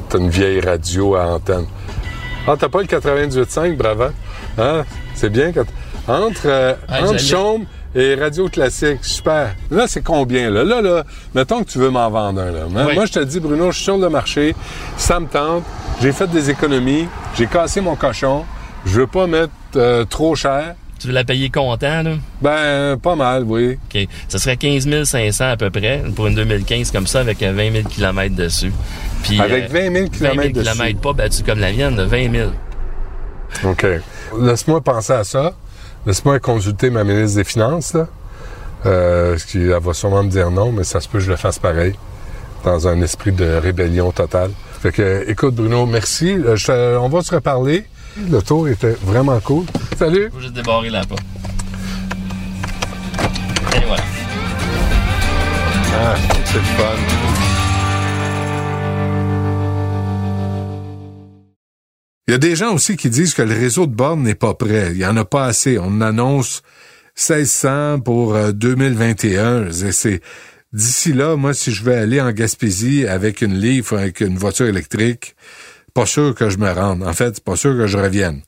T'as, 0.09 0.17
une 0.17 0.29
vieille 0.29 0.61
radio 0.61 1.15
à 1.15 1.25
antenne. 1.27 1.65
Ah, 2.47 2.55
t'as 2.57 2.69
pas 2.69 2.81
le 2.81 2.87
98.5, 2.87 3.75
bravo. 3.77 4.05
Hein? 4.57 4.83
C'est 5.13 5.29
bien 5.29 5.51
t- 5.51 5.59
entre, 6.07 6.41
euh, 6.45 6.73
entre 6.89 7.19
Chaume 7.19 7.65
et 7.95 8.15
Radio 8.15 8.49
Classique, 8.49 8.99
super. 9.03 9.53
Là, 9.69 9.85
c'est 9.87 10.01
combien, 10.01 10.49
là? 10.49 10.63
Là, 10.63 10.81
là, 10.81 11.03
mettons 11.35 11.63
que 11.63 11.69
tu 11.69 11.77
veux 11.77 11.89
m'en 11.91 12.09
vendre 12.09 12.41
un, 12.41 12.51
là. 12.51 12.61
Moi, 12.69 12.85
Oui. 12.87 12.95
moi, 12.95 13.05
je 13.05 13.11
te 13.13 13.19
dis, 13.19 13.39
Bruno, 13.39 13.69
je 13.71 13.75
suis 13.75 13.83
sur 13.85 13.97
le 13.97 14.09
marché, 14.09 14.55
ça 14.97 15.19
me 15.19 15.27
tente, 15.27 15.63
j'ai 16.01 16.11
fait 16.11 16.27
des 16.27 16.49
économies, 16.49 17.07
j'ai 17.35 17.45
cassé 17.47 17.79
mon 17.79 17.95
cochon, 17.95 18.43
je 18.85 19.01
veux 19.01 19.07
pas 19.07 19.27
mettre 19.27 19.51
euh, 19.75 20.03
trop 20.05 20.35
cher. 20.35 20.75
Tu 21.03 21.09
veux 21.09 21.15
la 21.15 21.25
payer 21.25 21.49
comptant, 21.49 22.01
là? 22.01 22.11
Ben, 22.41 22.97
pas 22.97 23.15
mal, 23.17 23.43
oui. 23.45 23.77
OK. 23.93 24.07
Ça 24.29 24.39
serait 24.39 24.55
15 24.55 25.03
500 25.03 25.49
à 25.49 25.57
peu 25.57 25.69
près 25.69 26.01
pour 26.15 26.27
une 26.27 26.35
2015 26.35 26.91
comme 26.91 27.07
ça 27.07 27.19
avec 27.19 27.43
euh, 27.43 27.51
20 27.51 27.73
000 27.73 27.89
km 27.89 28.33
dessus. 28.33 28.71
Puis, 29.21 29.37
Avec 29.37 29.65
euh, 29.65 29.89
20 29.89 29.93
000 29.93 30.07
kilomètres 30.07 30.13
20 30.13 30.23
000 30.23 30.47
dessus. 30.53 30.71
kilomètres 30.71 31.01
pas 31.01 31.11
battu 31.11 31.43
comme 31.43 31.59
la 31.59 31.73
mienne, 31.73 31.97
de 31.97 32.03
20 32.03 32.31
000. 32.31 32.51
OK. 33.65 33.85
Laisse-moi 34.39 34.79
penser 34.79 35.11
à 35.11 35.25
ça. 35.25 35.51
Laisse-moi 36.05 36.39
consulter 36.39 36.89
ma 36.89 37.03
ministre 37.03 37.35
des 37.35 37.43
Finances, 37.43 37.93
là. 37.93 38.07
Euh, 38.85 39.37
ce 39.37 39.45
qui, 39.45 39.57
elle 39.57 39.81
va 39.81 39.93
sûrement 39.93 40.23
me 40.23 40.29
dire 40.29 40.51
non, 40.51 40.71
mais 40.71 40.85
ça 40.85 41.01
se 41.01 41.09
peut 41.09 41.17
que 41.17 41.25
je 41.25 41.31
le 41.31 41.35
fasse 41.35 41.59
pareil. 41.59 41.95
Dans 42.63 42.87
un 42.87 43.01
esprit 43.01 43.33
de 43.33 43.55
rébellion 43.61 44.13
totale. 44.13 44.51
Fait 44.81 44.93
que, 44.93 45.25
écoute, 45.27 45.55
Bruno, 45.55 45.85
merci. 45.85 46.31
Euh, 46.31 46.55
je 46.55 46.97
on 46.97 47.09
va 47.09 47.21
se 47.23 47.35
reparler. 47.35 47.83
Le 48.31 48.41
tour 48.41 48.69
était 48.69 48.95
vraiment 49.03 49.41
cool. 49.41 49.65
Salut! 50.03 50.29
Faut 50.33 50.41
juste 50.41 50.53
débarrer 50.53 50.89
la 50.89 51.05
porte. 51.05 51.23
Et 53.73 53.85
voilà. 53.87 54.03
Ah, 55.95 56.15
c'est 56.43 56.57
le 56.57 56.63
fun. 56.75 56.83
Il 62.27 62.31
y 62.31 62.33
a 62.33 62.37
des 62.37 62.57
gens 62.57 62.73
aussi 62.73 62.97
qui 62.97 63.09
disent 63.09 63.33
que 63.33 63.43
le 63.43 63.53
réseau 63.53 63.87
de 63.87 63.95
bornes 63.95 64.23
n'est 64.23 64.35
pas 64.35 64.53
prêt. 64.53 64.89
Il 64.91 64.97
y 64.97 65.05
en 65.05 65.15
a 65.15 65.23
pas 65.23 65.45
assez. 65.45 65.79
On 65.79 66.01
annonce 66.01 66.63
1600 67.15 68.01
pour 68.01 68.35
euh, 68.35 68.51
2021. 68.51 69.69
Et 69.69 69.91
C'est 69.93 70.19
d'ici 70.73 71.13
là, 71.13 71.37
moi, 71.37 71.53
si 71.53 71.71
je 71.71 71.81
veux 71.81 71.95
aller 71.95 72.19
en 72.19 72.33
Gaspésie 72.33 73.07
avec 73.07 73.41
une 73.41 73.57
livre, 73.57 73.97
avec 73.97 74.19
une 74.19 74.37
voiture 74.37 74.65
électrique, 74.65 75.37
pas 75.93 76.05
sûr 76.05 76.35
que 76.35 76.49
je 76.49 76.57
me 76.57 76.69
rende. 76.69 77.03
En 77.03 77.13
fait, 77.13 77.39
pas 77.39 77.55
sûr 77.55 77.77
que 77.77 77.87
je 77.87 77.97
revienne. 77.97 78.41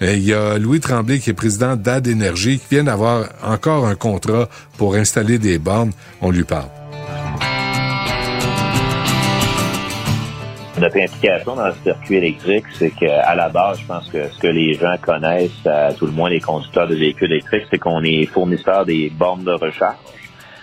Mais 0.00 0.18
il 0.18 0.24
y 0.24 0.34
a 0.34 0.58
Louis 0.58 0.80
Tremblay, 0.80 1.18
qui 1.18 1.30
est 1.30 1.34
président 1.34 1.74
d'Ad 1.74 2.06
Énergie, 2.06 2.58
qui 2.58 2.74
vient 2.74 2.84
d'avoir 2.84 3.28
encore 3.42 3.86
un 3.86 3.94
contrat 3.94 4.46
pour 4.76 4.94
installer 4.94 5.38
des 5.38 5.58
bornes. 5.58 5.92
On 6.20 6.30
lui 6.30 6.44
parle. 6.44 6.68
Notre 10.78 10.98
implication 10.98 11.56
dans 11.56 11.68
le 11.68 11.74
circuit 11.82 12.16
électrique, 12.16 12.66
c'est 12.74 12.90
qu'à 12.90 13.34
la 13.34 13.48
base, 13.48 13.80
je 13.80 13.86
pense 13.86 14.10
que 14.10 14.28
ce 14.28 14.38
que 14.38 14.48
les 14.48 14.74
gens 14.74 14.94
connaissent, 15.00 15.66
à 15.66 15.94
tout 15.94 16.04
le 16.04 16.12
moins 16.12 16.28
les 16.28 16.40
conducteurs 16.40 16.86
de 16.86 16.94
véhicules 16.94 17.32
électriques, 17.32 17.64
c'est 17.70 17.78
qu'on 17.78 18.02
est 18.04 18.26
fournisseur 18.26 18.84
des 18.84 19.08
bornes 19.08 19.44
de 19.44 19.52
recharge, 19.52 19.96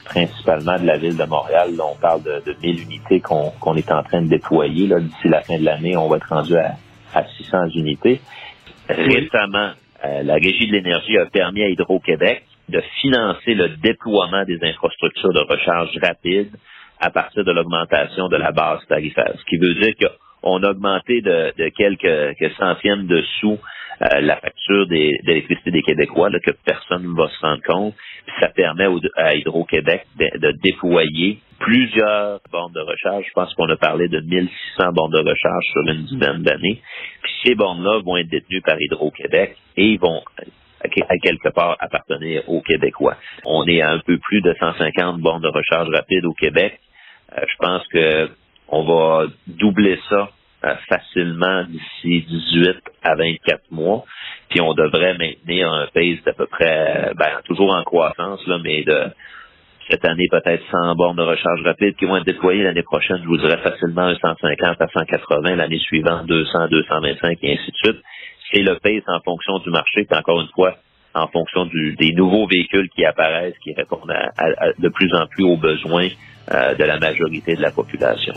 principalement 0.05 0.77
de 0.77 0.85
la 0.85 0.97
ville 0.97 1.17
de 1.17 1.23
Montréal. 1.23 1.71
On 1.79 1.95
parle 1.95 2.21
de, 2.21 2.43
de 2.45 2.55
1000 2.61 2.83
unités 2.83 3.19
qu'on 3.21 3.75
est 3.75 3.91
en 3.91 4.03
train 4.03 4.21
de 4.21 4.27
déployer. 4.27 4.87
D'ici 4.87 5.27
la 5.27 5.41
fin 5.41 5.57
de 5.57 5.65
l'année, 5.65 5.97
on 5.97 6.07
va 6.07 6.17
être 6.17 6.29
rendu 6.29 6.55
à, 6.55 6.75
à 7.15 7.23
600 7.37 7.69
unités. 7.73 8.21
Récemment, 8.89 9.71
euh, 10.03 10.23
la 10.23 10.33
Régie 10.35 10.67
de 10.67 10.73
l'énergie 10.73 11.17
a 11.17 11.25
permis 11.25 11.63
à 11.63 11.69
Hydro-Québec 11.69 12.43
de 12.69 12.81
financer 13.01 13.53
le 13.53 13.69
déploiement 13.69 14.43
des 14.45 14.59
infrastructures 14.63 15.33
de 15.33 15.39
recharge 15.39 15.97
rapide 16.01 16.49
à 16.99 17.09
partir 17.09 17.43
de 17.43 17.51
l'augmentation 17.51 18.27
de 18.29 18.37
la 18.37 18.51
base 18.51 18.79
tarifaire. 18.87 19.33
Ce 19.37 19.45
qui 19.45 19.57
veut 19.57 19.73
dire 19.75 19.93
qu'on 19.95 20.63
a 20.63 20.71
augmenté 20.71 21.21
de, 21.21 21.53
de 21.57 21.69
quelques, 21.69 22.53
centièmes 22.57 23.07
de 23.07 23.21
sous 23.39 23.57
euh, 24.01 24.21
la 24.21 24.37
facture 24.37 24.87
d'électricité 24.87 25.71
des 25.71 25.81
Québécois, 25.81 26.29
là, 26.29 26.39
que 26.39 26.51
personne 26.65 27.03
ne 27.03 27.15
va 27.15 27.29
se 27.29 27.39
rendre 27.39 27.61
compte. 27.63 27.95
Puis 28.25 28.35
ça 28.39 28.49
permet 28.49 28.87
à 29.15 29.35
Hydro-Québec 29.35 30.05
de, 30.17 30.39
de 30.39 30.51
déployer 30.63 31.39
plusieurs 31.63 32.41
bornes 32.51 32.73
de 32.73 32.81
recharge. 32.81 33.25
Je 33.25 33.33
pense 33.33 33.53
qu'on 33.53 33.69
a 33.69 33.77
parlé 33.77 34.09
de 34.09 34.19
1600 34.19 34.91
bornes 34.91 35.13
de 35.13 35.19
recharge 35.19 35.63
sur 35.71 35.81
une 35.93 36.03
dizaine 36.03 36.43
d'années. 36.43 36.81
Puis 37.21 37.31
ces 37.45 37.55
bornes-là 37.55 38.01
vont 38.05 38.17
être 38.17 38.27
détenues 38.29 38.61
par 38.61 38.75
Hydro-Québec 38.79 39.55
et 39.77 39.97
vont 39.97 40.21
à 40.83 40.89
que- 40.89 41.01
à 41.07 41.17
quelque 41.17 41.49
part 41.53 41.77
appartenir 41.79 42.43
aux 42.49 42.61
Québécois. 42.61 43.15
On 43.45 43.65
est 43.67 43.81
à 43.81 43.91
un 43.91 43.99
peu 43.99 44.17
plus 44.17 44.41
de 44.41 44.53
150 44.59 45.21
bornes 45.21 45.41
de 45.41 45.47
recharge 45.47 45.87
rapide 45.89 46.25
au 46.25 46.33
Québec. 46.33 46.79
Euh, 47.37 47.41
je 47.49 47.55
pense 47.59 47.87
que 47.87 48.29
on 48.67 48.83
va 48.83 49.27
doubler 49.47 49.97
ça 50.09 50.29
euh, 50.65 50.75
facilement 50.89 51.63
d'ici 51.65 52.25
18 52.27 52.77
à 53.03 53.15
24 53.15 53.61
mois. 53.71 54.03
Puis 54.49 54.59
on 54.61 54.73
devrait 54.73 55.17
maintenir 55.17 55.71
un 55.71 55.87
pace 55.93 56.21
d'à 56.25 56.33
peu 56.33 56.45
près, 56.47 57.11
ben, 57.15 57.41
toujours 57.45 57.73
en 57.73 57.83
croissance, 57.83 58.45
là, 58.47 58.57
mais 58.63 58.83
de 58.83 59.07
cette 59.89 60.05
année 60.05 60.27
peut-être 60.31 60.63
100 60.71 60.95
bornes 60.95 61.17
de 61.17 61.21
recharge 61.23 61.61
rapide 61.63 61.95
qui 61.97 62.05
vont 62.05 62.17
être 62.17 62.25
déployées 62.25 62.63
l'année 62.63 62.83
prochaine, 62.83 63.17
je 63.21 63.27
vous 63.27 63.37
dirais 63.37 63.57
facilement 63.57 64.03
un 64.03 64.15
150 64.15 64.81
à 64.81 64.87
180, 64.87 65.55
l'année 65.55 65.79
suivante 65.79 66.25
200, 66.27 66.67
225 66.69 67.37
et 67.41 67.53
ainsi 67.53 67.71
de 67.71 67.75
suite. 67.77 68.01
C'est 68.51 68.61
le 68.61 68.75
pace 68.79 69.03
en 69.07 69.19
fonction 69.23 69.59
du 69.59 69.69
marché, 69.71 70.05
puis 70.09 70.17
encore 70.17 70.41
une 70.41 70.47
fois, 70.53 70.75
en 71.15 71.27
fonction 71.27 71.65
des 71.65 72.11
nouveaux 72.13 72.47
véhicules 72.47 72.89
qui 72.95 73.05
apparaissent, 73.05 73.57
qui 73.63 73.73
répondent 73.73 74.11
à- 74.11 74.71
de 74.77 74.89
plus 74.89 75.13
en 75.15 75.27
plus 75.27 75.43
aux 75.43 75.57
besoins 75.57 76.07
euh, 76.51 76.75
de 76.75 76.83
la 76.83 76.99
majorité 76.99 77.55
de 77.55 77.61
la 77.61 77.71
population. 77.71 78.33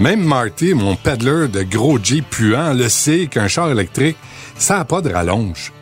Même 0.00 0.20
Marty, 0.24 0.72
mon 0.74 0.96
peddler 0.96 1.46
de 1.52 1.62
gros 1.62 1.98
Jeep 2.02 2.24
puant, 2.30 2.72
le 2.72 2.88
sait 2.88 3.26
qu'un 3.28 3.48
char 3.48 3.70
électrique, 3.70 4.16
ça 4.56 4.78
n'a 4.78 4.84
pas 4.84 5.02
de 5.02 5.10
rallonge. 5.10 5.72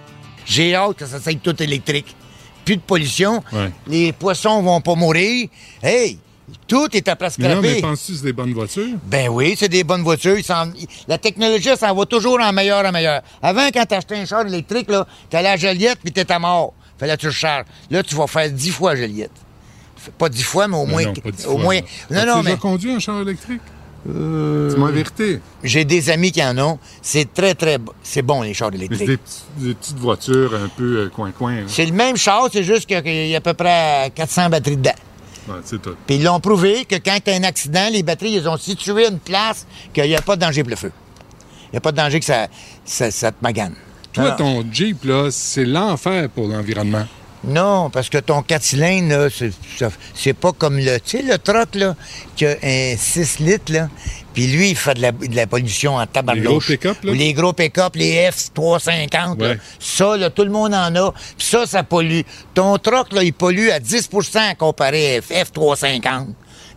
J'ai 0.49 0.75
hâte 0.75 0.97
que 0.97 1.07
ça 1.07 1.21
soit 1.21 1.39
tout 1.41 1.63
électrique. 1.63 2.15
plus 2.65 2.77
de 2.77 2.83
pollution, 2.83 3.43
Ouais. 3.51 3.71
les 3.87 4.13
poissons 4.13 4.61
vont 4.63 4.83
pas 4.83 4.95
mourir. 4.95 5.49
Hey, 5.83 6.19
tout 6.67 6.87
est 6.93 7.09
à 7.09 7.17
place 7.17 7.39
Mais 7.39 7.55
non, 7.55 7.63
mais 7.63 7.81
penses-tu 7.81 8.13
que 8.13 8.19
c'est 8.19 8.25
des 8.25 8.33
bonnes 8.35 8.53
voitures? 8.53 8.89
Ben 9.05 9.29
oui, 9.31 9.55
c'est 9.59 9.71
des 9.71 9.85
bonnes 9.85 10.03
voitures. 10.03 10.37
S'en- 10.45 10.71
La 11.07 11.17
technologie, 11.17 11.71
ça 11.79 11.95
va 11.95 12.05
toujours 12.05 12.39
en 12.41 12.53
meilleur 12.53 12.85
en 12.85 12.93
meilleur. 12.93 13.23
Avant, 13.41 13.69
quand 13.73 13.87
t'achetais 13.87 14.17
un 14.17 14.27
char 14.27 14.47
électrique, 14.47 14.87
t'allais 15.31 15.49
à 15.49 15.57
Joliette 15.57 15.99
puis 16.03 16.13
t'étais 16.13 16.39
mort. 16.39 16.75
Fallait 16.99 17.17
que 17.17 17.23
tu 17.23 17.33
charges. 17.33 17.65
Là, 17.91 18.03
tu 18.03 18.15
vas 18.15 18.27
faire 18.27 18.51
dix 18.51 18.71
fois 18.71 18.95
Joliette. 18.97 19.31
Pas 20.19 20.29
dix 20.29 20.43
fois, 20.43 20.69
mais 20.69 20.77
au 20.77 20.85
Mais 20.85 20.93
moins. 20.93 21.05
non, 21.05 21.13
pas 21.15 21.49
au 21.49 21.57
moins. 21.59 21.81
Non, 22.11 22.43
mais 22.43 22.57
conduit 22.59 22.93
un 22.93 22.99
char 22.99 23.21
électrique? 23.23 23.63
Dis-moi 24.07 24.89
la 24.89 24.95
vérité. 24.95 25.41
j'ai 25.63 25.85
des 25.85 26.11
amis 26.11 26.33
qui 26.33 26.43
en 26.43 26.57
ont. 26.59 26.79
C'est 27.03 27.33
très, 27.33 27.55
très. 27.55 27.79
bo- 27.79 27.93
C'est 28.03 28.23
bon, 28.23 28.43
les 28.43 28.55
chars 28.55 28.71
Mais 28.73 28.79
c'est 28.79 28.85
électriques. 29.05 29.21
des, 29.59 29.69
des 29.69 29.75
petites 29.75 29.99
voitures 29.99 30.55
un 30.55 30.69
peu 30.69 30.99
euh, 30.99 31.09
coin-coin. 31.09 31.53
hein. 31.53 31.65
C'est 31.67 31.85
le 31.87 31.93
même 31.93 32.17
char, 32.17 32.49
c'est 32.53 32.63
juste 32.65 32.87
qu'il 32.87 33.29
y 33.29 33.35
a 33.35 33.39
à 33.39 33.41
peu 33.41 33.55
près 33.55 34.11
400 34.15 34.49
batteries 34.51 34.77
dedans. 34.77 34.91
Ouais, 35.49 35.55
c'est 35.65 35.81
tout. 35.83 35.95
Puis 36.07 36.17
ils 36.17 36.23
l'ont 36.25 36.41
prouvé 36.41 36.85
que 36.85 36.97
quand 36.97 37.19
tu 37.25 37.31
as 37.31 37.35
un 37.37 37.43
accident, 37.43 37.89
les 37.93 38.03
batteries, 38.03 38.33
ils 38.35 38.49
ont 38.49 38.57
situé 38.57 39.09
une 39.09 39.19
place 39.19 39.67
qu'il 39.93 40.05
n'y 40.05 40.15
a 40.17 40.23
pas 40.23 40.37
de 40.37 40.41
danger 40.43 40.63
pour 40.63 40.71
le 40.71 40.77
feu. 40.77 40.93
Il 41.65 41.73
n'y 41.73 41.79
a 41.79 41.81
pas 41.81 41.93
de 41.93 41.97
danger 41.97 42.19
que 42.21 42.27
ça, 42.27 42.47
ça, 42.85 43.11
ça 43.11 43.31
te 43.33 43.37
magane. 43.43 43.75
Toi, 44.13 44.33
ton 44.33 44.65
Jeep, 44.73 45.05
là, 45.05 45.29
c'est 45.31 45.65
l'enfer 45.65 46.29
pour 46.31 46.49
l'environnement. 46.49 47.07
Non, 47.45 47.89
parce 47.91 48.09
que 48.11 48.19
ton 48.19 48.43
4 48.43 48.63
cylindres, 48.63 49.29
c'est, 50.15 50.33
pas 50.33 50.53
comme 50.53 50.77
le, 50.79 50.99
tu 51.01 51.19
sais, 51.19 51.23
le 51.23 51.39
troc, 51.39 51.75
là, 51.75 51.95
qui 52.35 52.45
a 52.47 52.57
un 52.63 52.95
6 52.97 53.39
litres, 53.41 53.73
là. 53.73 53.89
Puis 54.35 54.47
lui, 54.49 54.71
il 54.71 54.77
fait 54.77 54.95
de 54.95 55.03
la, 55.03 55.13
de 55.13 55.35
la 55.35 55.47
pollution 55.47 55.97
en 55.97 56.07
tabarnouche. 56.07 56.69
Les 56.69 56.77
gros 56.77 56.93
pick-up, 56.95 57.05
là? 57.05 57.13
Ou 57.13 57.15
Les 57.15 57.33
gros 57.33 57.53
pick-up, 57.53 57.95
les 57.97 58.29
F350, 58.31 59.41
là. 59.41 59.49
Ouais. 59.51 59.59
Ça, 59.79 60.17
là, 60.17 60.31
tout 60.31 60.45
le 60.45 60.51
monde 60.51 60.75
en 60.75 60.95
a. 60.95 61.13
Puis 61.37 61.47
ça, 61.47 61.67
ça 61.67 61.83
pollue. 61.83 62.21
Ton 62.55 62.77
troc, 62.79 63.13
là, 63.13 63.23
il 63.23 63.33
pollue 63.33 63.69
à 63.71 63.79
10% 63.81 64.57
comparé 64.57 65.17
à 65.17 65.21
F- 65.21 65.45
F350. 65.53 66.27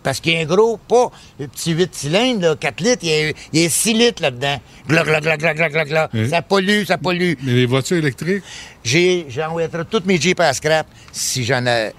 Parce 0.03 0.19
qu'il 0.19 0.33
y 0.33 0.37
a 0.37 0.41
un 0.41 0.45
gros, 0.45 0.77
pas 0.77 1.11
le 1.39 1.47
petit 1.47 1.71
8 1.71 1.93
cylindres, 1.93 2.41
là, 2.41 2.55
4 2.55 2.81
litres, 2.81 2.99
il 3.03 3.09
y 3.09 3.13
a, 3.13 3.33
il 3.53 3.61
y 3.61 3.65
a 3.65 3.69
6 3.69 3.93
litres 3.93 4.21
là-dedans. 4.21 4.59
Gla, 4.87 5.03
gla, 5.03 5.19
gla, 5.19 5.37
gla, 5.37 5.53
gla, 5.53 5.69
gla, 5.69 5.85
gla. 5.85 6.09
Oui. 6.13 6.29
Ça 6.29 6.41
pollue, 6.41 6.83
ça 6.85 6.97
pollue. 6.97 7.33
Mais 7.43 7.53
les 7.53 7.65
voitures 7.65 7.97
électriques, 7.97 8.43
J'ai, 8.83 9.25
j'envoyerai 9.29 9.85
toutes 9.89 10.05
mes 10.05 10.19
Jeeps 10.19 10.39
à 10.39 10.47
la 10.47 10.53
scrap 10.53 10.87
si 11.11 11.43
j'en 11.43 11.65
ai. 11.65 11.91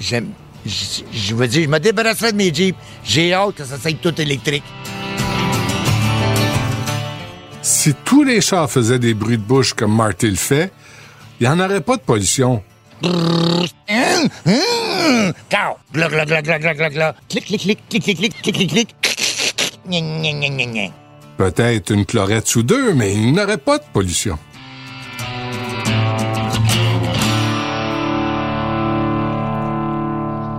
J'aime. 0.00 0.30
Je 0.64 1.34
veux 1.34 1.48
dire, 1.48 1.64
je 1.64 1.68
me 1.68 1.78
débarrasserai 1.78 2.32
de 2.32 2.36
mes 2.36 2.54
Jeeps. 2.54 2.76
J'ai 3.04 3.34
hâte 3.34 3.56
que 3.56 3.64
ça 3.64 3.78
soit 3.78 4.00
tout 4.00 4.18
électrique. 4.20 4.64
si 7.62 7.94
tous 8.04 8.24
les 8.24 8.40
chars 8.40 8.70
faisaient 8.70 8.98
des 8.98 9.14
bruits 9.14 9.38
de 9.38 9.42
bouche 9.42 9.72
comme 9.72 9.94
Marty 9.94 10.28
le 10.28 10.36
fait, 10.36 10.72
il 11.40 11.46
n'y 11.46 11.52
en 11.52 11.60
aurait 11.60 11.80
pas 11.80 11.96
de 11.96 12.02
pollution. 12.02 12.62
Hum, 13.02 13.66
hum, 13.88 14.28
Cow. 15.48 15.76
Gla, 15.92 16.08
gla, 16.08 16.24
gla, 16.24 16.42
gla, 16.42 16.58
gla, 16.58 16.74
gla, 16.74 16.88
gla. 16.90 17.14
Clic, 17.28 17.44
clic, 17.44 17.60
clic, 17.62 17.78
clic, 17.88 18.02
clic, 18.04 18.16
clic, 18.16 18.42
clic, 18.42 18.54
clic, 18.56 18.70
clic. 18.70 18.94
Gna, 19.88 20.00
gna, 20.00 20.32
gna, 20.32 20.48
gna, 20.48 20.66
gna. 20.66 20.88
Peut-être 21.36 21.90
une 21.92 22.04
chlorette 22.06 22.46
sous 22.46 22.62
deux, 22.62 22.94
mais 22.94 23.12
il 23.14 23.32
n'y 23.32 23.40
aurait 23.40 23.58
pas 23.58 23.78
de 23.78 23.84
pollution. 23.92 24.38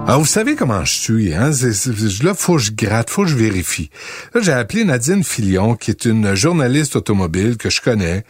Alors, 0.05 0.19
vous 0.19 0.25
savez 0.25 0.55
comment 0.55 0.83
je 0.83 0.91
suis, 0.93 1.33
hein? 1.33 1.53
C'est- 1.53 2.23
là, 2.23 2.33
faut 2.33 2.55
que 2.57 2.61
je 2.61 2.71
gratte, 2.73 3.09
faut 3.09 3.23
que 3.23 3.29
je 3.29 3.35
vérifie. 3.37 3.89
Là, 4.33 4.41
j'ai 4.41 4.51
appelé 4.51 4.83
Nadine 4.83 5.23
Filion, 5.23 5.75
qui 5.75 5.91
est 5.91 6.03
une 6.05 6.35
journaliste 6.35 6.97
automobile 6.97 7.55
que 7.55 7.69
je 7.69 7.79
connais, 7.79 8.25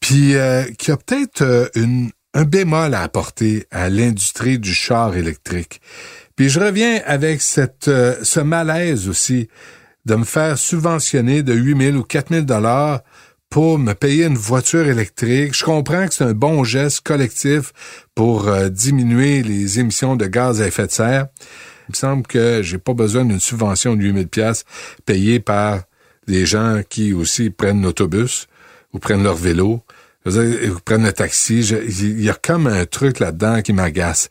puis 0.00 0.34
euh, 0.34 0.64
qui 0.78 0.90
a 0.90 0.96
peut-être 0.96 1.42
euh, 1.42 1.68
une, 1.76 2.10
un 2.36 2.44
bémol 2.44 2.92
à 2.92 3.00
apporter 3.00 3.66
à 3.70 3.88
l'industrie 3.88 4.58
du 4.58 4.74
char 4.74 5.16
électrique. 5.16 5.80
Puis 6.36 6.50
je 6.50 6.60
reviens 6.60 7.00
avec 7.06 7.40
euh, 7.88 8.14
ce 8.22 8.40
malaise 8.40 9.08
aussi 9.08 9.48
de 10.04 10.16
me 10.16 10.24
faire 10.24 10.58
subventionner 10.58 11.42
de 11.42 11.54
8 11.54 11.92
000 11.92 11.96
ou 11.96 12.02
4 12.02 12.34
000 12.34 12.42
dollars 12.42 13.00
pour 13.48 13.78
me 13.78 13.94
payer 13.94 14.26
une 14.26 14.36
voiture 14.36 14.86
électrique. 14.86 15.56
Je 15.56 15.64
comprends 15.64 16.06
que 16.06 16.12
c'est 16.12 16.24
un 16.24 16.34
bon 16.34 16.62
geste 16.62 17.00
collectif 17.00 17.72
pour 18.14 18.48
euh, 18.48 18.68
diminuer 18.68 19.42
les 19.42 19.80
émissions 19.80 20.14
de 20.14 20.26
gaz 20.26 20.60
à 20.60 20.66
effet 20.66 20.88
de 20.88 20.92
serre. 20.92 21.28
Il 21.88 21.92
me 21.92 21.96
semble 21.96 22.26
que 22.26 22.60
j'ai 22.62 22.76
pas 22.78 22.92
besoin 22.92 23.24
d'une 23.24 23.40
subvention 23.40 23.96
de 23.96 24.02
8 24.02 24.12
000 24.12 24.26
pièces 24.26 24.66
payée 25.06 25.40
par 25.40 25.84
des 26.28 26.44
gens 26.44 26.82
qui 26.86 27.14
aussi 27.14 27.48
prennent 27.48 27.80
l'autobus 27.80 28.46
ou 28.92 28.98
prennent 28.98 29.22
leur 29.22 29.36
vélo, 29.36 29.82
dire, 30.30 30.72
ou 30.74 30.80
prennent 30.84 31.04
le 31.04 31.12
taxi. 31.12 31.60
Il 31.60 32.22
y 32.22 32.30
a 32.30 32.34
comme 32.34 32.66
un 32.66 32.84
truc 32.86 33.20
là-dedans 33.20 33.62
qui 33.62 33.72
m'agace. 33.72 34.28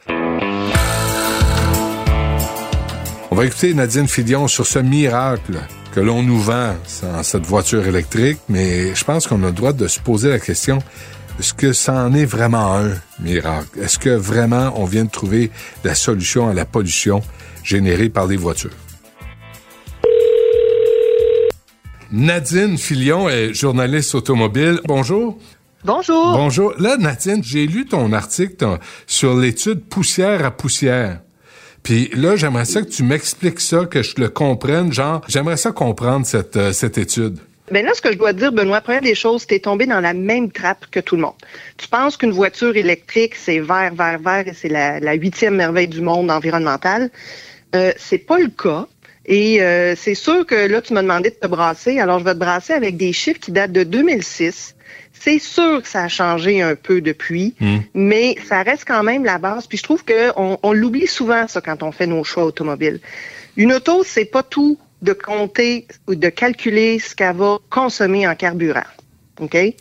On 3.31 3.35
va 3.35 3.45
écouter 3.45 3.73
Nadine 3.73 4.07
Fidion 4.07 4.47
sur 4.47 4.65
ce 4.65 4.79
miracle 4.79 5.59
que 5.93 5.99
l'on 5.99 6.23
nous 6.23 6.39
vend 6.39 6.75
dans 7.01 7.23
cette 7.23 7.45
voiture 7.45 7.85
électrique, 7.87 8.37
mais 8.49 8.95
je 8.95 9.03
pense 9.03 9.27
qu'on 9.27 9.43
a 9.43 9.47
le 9.47 9.51
droit 9.53 9.73
de 9.73 9.87
se 9.87 9.99
poser 9.99 10.29
la 10.29 10.39
question, 10.39 10.79
est-ce 11.39 11.53
que 11.53 11.73
ça 11.73 11.93
en 11.93 12.13
est 12.13 12.25
vraiment 12.25 12.77
un 12.77 12.91
miracle? 13.19 13.79
Est-ce 13.81 13.99
que 13.99 14.09
vraiment 14.09 14.73
on 14.77 14.85
vient 14.85 15.03
de 15.03 15.09
trouver 15.09 15.51
la 15.83 15.95
solution 15.95 16.47
à 16.47 16.53
la 16.53 16.65
pollution 16.65 17.21
générée 17.63 18.09
par 18.09 18.27
les 18.27 18.37
voitures? 18.37 18.71
Nadine 22.11 22.77
Filion 22.77 23.27
est 23.27 23.53
journaliste 23.53 24.15
automobile. 24.15 24.79
Bonjour. 24.85 25.37
Bonjour. 25.85 26.31
Bonjour. 26.31 26.73
Là, 26.79 26.97
Nadine, 26.97 27.43
j'ai 27.43 27.67
lu 27.67 27.85
ton 27.85 28.11
article 28.11 28.79
sur 29.05 29.35
l'étude 29.35 29.85
poussière 29.85 30.43
à 30.43 30.49
poussière. 30.49 31.19
Puis 31.83 32.09
là, 32.15 32.35
j'aimerais 32.35 32.65
ça 32.65 32.81
que 32.81 32.89
tu 32.89 33.03
m'expliques 33.03 33.59
ça, 33.59 33.85
que 33.85 34.01
je 34.01 34.15
le 34.17 34.29
comprenne. 34.29 34.91
Genre, 34.91 35.21
j'aimerais 35.27 35.57
ça 35.57 35.71
comprendre 35.71 36.25
cette, 36.25 36.57
euh, 36.57 36.73
cette 36.73 36.97
étude. 36.97 37.37
Ben 37.71 37.85
là, 37.85 37.91
ce 37.93 38.01
que 38.01 38.11
je 38.11 38.17
dois 38.17 38.33
te 38.33 38.39
dire, 38.39 38.51
Benoît, 38.51 38.81
première 38.81 39.01
des 39.01 39.13
choses, 39.13 39.45
tu 39.45 39.53
es 39.53 39.59
tombé 39.59 39.85
dans 39.85 39.99
la 39.99 40.13
même 40.15 40.51
trappe 40.51 40.87
que 40.89 40.99
tout 40.99 41.17
le 41.17 41.21
monde. 41.21 41.35
Tu 41.77 41.87
penses 41.87 42.17
qu'une 42.17 42.31
voiture 42.31 42.75
électrique, 42.75 43.35
c'est 43.35 43.59
vert, 43.59 43.93
vert, 43.93 44.17
vert 44.17 44.47
et 44.47 44.53
c'est 44.55 44.69
la, 44.69 44.99
la 44.99 45.13
huitième 45.13 45.55
merveille 45.55 45.87
du 45.87 46.01
monde 46.01 46.31
environnemental. 46.31 47.11
Euh, 47.75 47.91
c'est 47.97 48.17
pas 48.17 48.39
le 48.39 48.49
cas. 48.49 48.87
Et 49.27 49.61
euh, 49.61 49.95
c'est 49.95 50.15
sûr 50.15 50.47
que 50.47 50.55
là, 50.55 50.81
tu 50.81 50.93
m'as 50.93 51.03
demandé 51.03 51.29
de 51.29 51.35
te 51.35 51.47
brasser. 51.47 51.99
Alors, 51.99 52.17
je 52.17 52.23
vais 52.23 52.33
te 52.33 52.39
brasser 52.39 52.73
avec 52.73 52.97
des 52.97 53.13
chiffres 53.13 53.39
qui 53.39 53.51
datent 53.51 53.71
de 53.71 53.83
2006. 53.83 54.74
C'est 55.25 55.39
sûr 55.39 55.81
que 55.81 55.87
ça 55.87 56.03
a 56.03 56.07
changé 56.07 56.61
un 56.61 56.75
peu 56.75 57.01
depuis, 57.01 57.55
mais 57.95 58.35
ça 58.45 58.61
reste 58.61 58.85
quand 58.85 59.01
même 59.01 59.25
la 59.25 59.39
base. 59.39 59.65
Puis 59.65 59.79
je 59.79 59.83
trouve 59.83 60.05
qu'on 60.05 60.59
on, 60.61 60.71
l'oublie 60.71 61.07
souvent, 61.07 61.47
ça, 61.47 61.61
quand 61.61 61.81
on 61.81 61.91
fait 61.91 62.05
nos 62.05 62.23
choix 62.23 62.45
automobiles. 62.45 62.99
Une 63.57 63.73
auto, 63.73 64.03
c'est 64.03 64.25
pas 64.25 64.43
tout 64.43 64.77
de 65.01 65.13
compter 65.13 65.87
ou 66.07 66.13
de 66.13 66.29
calculer 66.29 66.99
ce 66.99 67.15
qu'elle 67.15 67.37
va 67.37 67.57
consommer 67.71 68.27
en 68.27 68.35
carburant. 68.35 68.85
OK? 69.39 69.53
Ouais. 69.55 69.75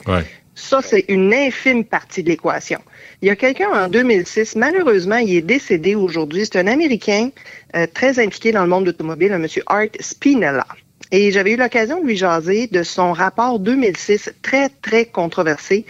Ça, 0.55 0.81
c'est 0.83 1.05
une 1.09 1.35
infime 1.35 1.85
partie 1.85 2.23
de 2.23 2.31
l'équation. 2.31 2.81
Il 3.21 3.29
y 3.29 3.31
a 3.31 3.37
quelqu'un 3.37 3.69
en 3.69 3.89
2006, 3.89 4.57
malheureusement, 4.57 5.19
il 5.19 5.37
est 5.37 5.43
décédé 5.43 5.95
aujourd'hui. 5.95 6.47
C'est 6.47 6.59
un 6.59 6.69
Américain 6.69 7.29
euh, 7.77 7.87
très 7.93 8.19
impliqué 8.19 8.51
dans 8.51 8.63
le 8.63 8.71
monde 8.71 8.89
automobile, 8.89 9.35
un 9.35 9.39
monsieur 9.39 9.63
Art 9.67 9.93
Spinella. 10.01 10.67
Et 11.11 11.31
j'avais 11.33 11.53
eu 11.53 11.57
l'occasion 11.57 12.01
de 12.01 12.07
lui 12.07 12.17
jaser 12.17 12.67
de 12.67 12.83
son 12.83 13.13
rapport 13.13 13.59
2006, 13.59 14.33
très, 14.43 14.69
très 14.69 15.07
controversé, 15.07 15.85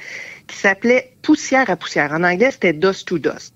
qui 0.47 0.57
s'appelait 0.57 1.13
Poussière 1.23 1.71
à 1.71 1.77
poussière. 1.77 2.13
En 2.13 2.23
anglais, 2.23 2.51
c'était 2.51 2.75
Dust 2.75 3.09
to 3.09 3.19
Dust. 3.19 3.55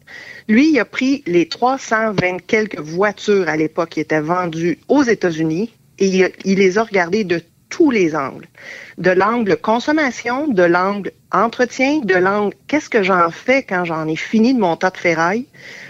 Lui, 0.49 0.71
il 0.71 0.79
a 0.79 0.87
pris 0.87 1.23
les 1.27 1.49
320 1.49 2.39
quelques 2.47 2.81
voitures 2.81 3.49
à 3.49 3.57
l'époque 3.57 3.91
qui 3.91 4.01
étaient 4.01 4.23
vendues 4.23 4.79
aux 4.89 5.03
États-Unis 5.03 5.75
et 5.99 6.07
il, 6.45 6.59
les 6.59 6.79
a 6.79 6.85
regardées 6.85 7.25
de 7.25 7.43
tous 7.69 7.91
les 7.91 8.17
angles. 8.17 8.47
De 8.97 9.11
l'angle 9.11 9.59
consommation, 9.59 10.49
de 10.49 10.63
l'angle 10.63 11.13
entretien, 11.31 11.99
de 11.99 12.15
l'angle 12.15 12.55
qu'est-ce 12.67 12.89
que 12.89 13.03
j'en 13.03 13.31
fais 13.31 13.63
quand 13.63 13.85
j'en 13.85 14.09
ai 14.09 14.17
fini 14.17 14.55
de 14.55 14.61
mon 14.61 14.77
tas 14.77 14.91
de 14.91 14.97
ferraille. 14.97 15.45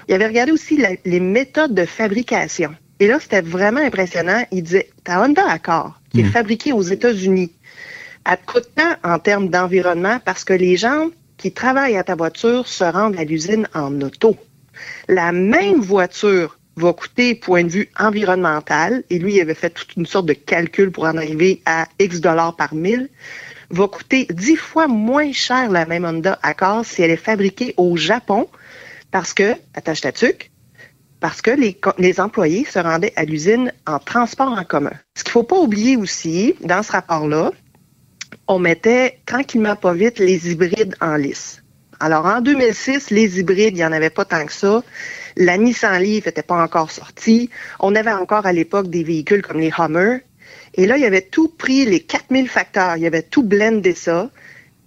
Il 0.09 0.15
avait 0.15 0.27
regardé 0.27 0.51
aussi 0.51 0.83
les 1.05 1.21
méthodes 1.21 1.75
de 1.75 1.85
fabrication. 1.85 2.75
Et 3.01 3.07
là, 3.07 3.19
c'était 3.21 3.41
vraiment 3.41 3.81
impressionnant. 3.81 4.45
Il 4.51 4.63
disait, 4.63 4.91
ta 5.05 5.23
Honda 5.23 5.49
Accord, 5.49 6.01
qui 6.11 6.21
est 6.21 6.25
fabriquée 6.25 6.73
aux 6.73 6.83
États-Unis, 6.83 7.53
elle 8.29 8.37
te 8.39 8.53
coûte 8.53 8.69
tant 8.75 8.95
en 9.05 9.19
termes 9.19 9.49
d'environnement 9.49 10.21
parce 10.25 10.45
que 10.45 10.53
les 10.53 10.77
gens 10.77 11.09
qui 11.37 11.53
travaillent 11.53 11.97
à 11.97 12.05
ta 12.05 12.17
voiture 12.17 12.67
se 12.67 12.85
rendent 12.85 13.19
à 13.19 13.25
l'usine 13.25 13.69
en 13.75 14.01
auto. 14.01 14.37
La 15.07 15.33
même 15.33 15.81
voiture 15.81 16.59
va 16.77 16.93
coûter, 16.93 17.35
point 17.35 17.65
de 17.65 17.69
vue 17.69 17.91
environnemental, 17.99 19.03
et 19.11 19.19
lui, 19.19 19.37
il 19.37 19.41
avait 19.41 19.55
fait 19.55 19.71
toute 19.71 19.97
une 19.97 20.07
sorte 20.07 20.27
de 20.27 20.33
calcul 20.33 20.91
pour 20.91 21.05
en 21.05 21.17
arriver 21.17 21.61
à 21.67 21.87
X 21.99 22.21
dollars 22.21 22.55
par 22.57 22.75
mille, 22.75 23.09
va 23.71 23.89
coûter 23.89 24.27
dix 24.31 24.57
fois 24.57 24.87
moins 24.87 25.33
cher 25.33 25.71
la 25.71 25.87
même 25.87 26.05
Honda 26.05 26.39
Accord 26.43 26.85
si 26.85 27.03
elle 27.03 27.11
est 27.11 27.17
fabriquée 27.17 27.75
au 27.77 27.97
Japon, 27.97 28.49
parce 29.11 29.35
que, 29.35 29.55
attache 29.75 30.03
ta 30.03 30.13
tuque, 30.13 30.51
parce 31.21 31.43
que 31.43 31.51
les, 31.51 31.79
les 31.99 32.21
employés 32.21 32.65
se 32.65 32.79
rendaient 32.79 33.13
à 33.17 33.25
l'usine 33.25 33.73
en 33.87 33.99
transport 33.99 34.53
en 34.53 34.65
commun. 34.65 34.93
Ce 35.17 35.25
qu'il 35.25 35.33
faut 35.33 35.43
pas 35.43 35.59
oublier 35.59 35.97
aussi, 35.97 36.55
dans 36.61 36.83
ce 36.83 36.93
rapport-là, 36.93 37.53
on 38.47 38.59
mettait 38.59 39.19
tranquillement 39.27 39.77
pas 39.77 39.93
vite 39.93 40.19
les 40.19 40.51
hybrides 40.51 40.95
en 41.01 41.17
lice. 41.17 41.63
Alors, 42.01 42.27
en 42.27 42.41
2006, 42.41 43.11
les 43.11 43.41
hybrides, 43.41 43.75
il 43.75 43.81
n'y 43.81 43.85
en 43.85 43.93
avait 43.93 44.11
pas 44.11 44.25
tant 44.25 44.47
que 44.47 44.53
ça. 44.53 44.85
La 45.37 45.59
Nissan 45.59 46.01
Leaf 46.01 46.27
n'était 46.27 46.43
pas 46.43 46.63
encore 46.63 46.93
sortie. 46.93 47.51
On 47.81 47.95
avait 47.97 48.13
encore 48.13 48.47
à 48.47 48.53
l'époque 48.53 48.89
des 48.89 49.03
véhicules 49.03 49.43
comme 49.43 49.59
les 49.59 49.73
Hummer. 49.77 50.19
Et 50.75 50.87
là, 50.87 50.97
il 50.97 51.05
avait 51.05 51.23
tout 51.23 51.49
pris, 51.49 51.87
les 51.87 52.01
4000 52.01 52.49
facteurs, 52.49 52.97
il 52.97 53.07
avait 53.07 53.23
tout 53.23 53.43
blendé 53.43 53.95
ça. 53.95 54.31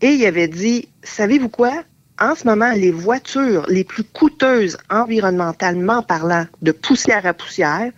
Et 0.01 0.11
il 0.11 0.25
avait 0.25 0.47
dit, 0.47 0.87
savez-vous 1.03 1.49
quoi? 1.49 1.83
En 2.21 2.35
ce 2.35 2.45
moment, 2.45 2.71
les 2.73 2.91
voitures 2.91 3.65
les 3.67 3.83
plus 3.83 4.03
coûteuses 4.03 4.77
environnementalement 4.91 6.03
parlant, 6.03 6.45
de 6.61 6.71
poussière 6.71 7.25
à 7.25 7.33
poussière, 7.33 7.91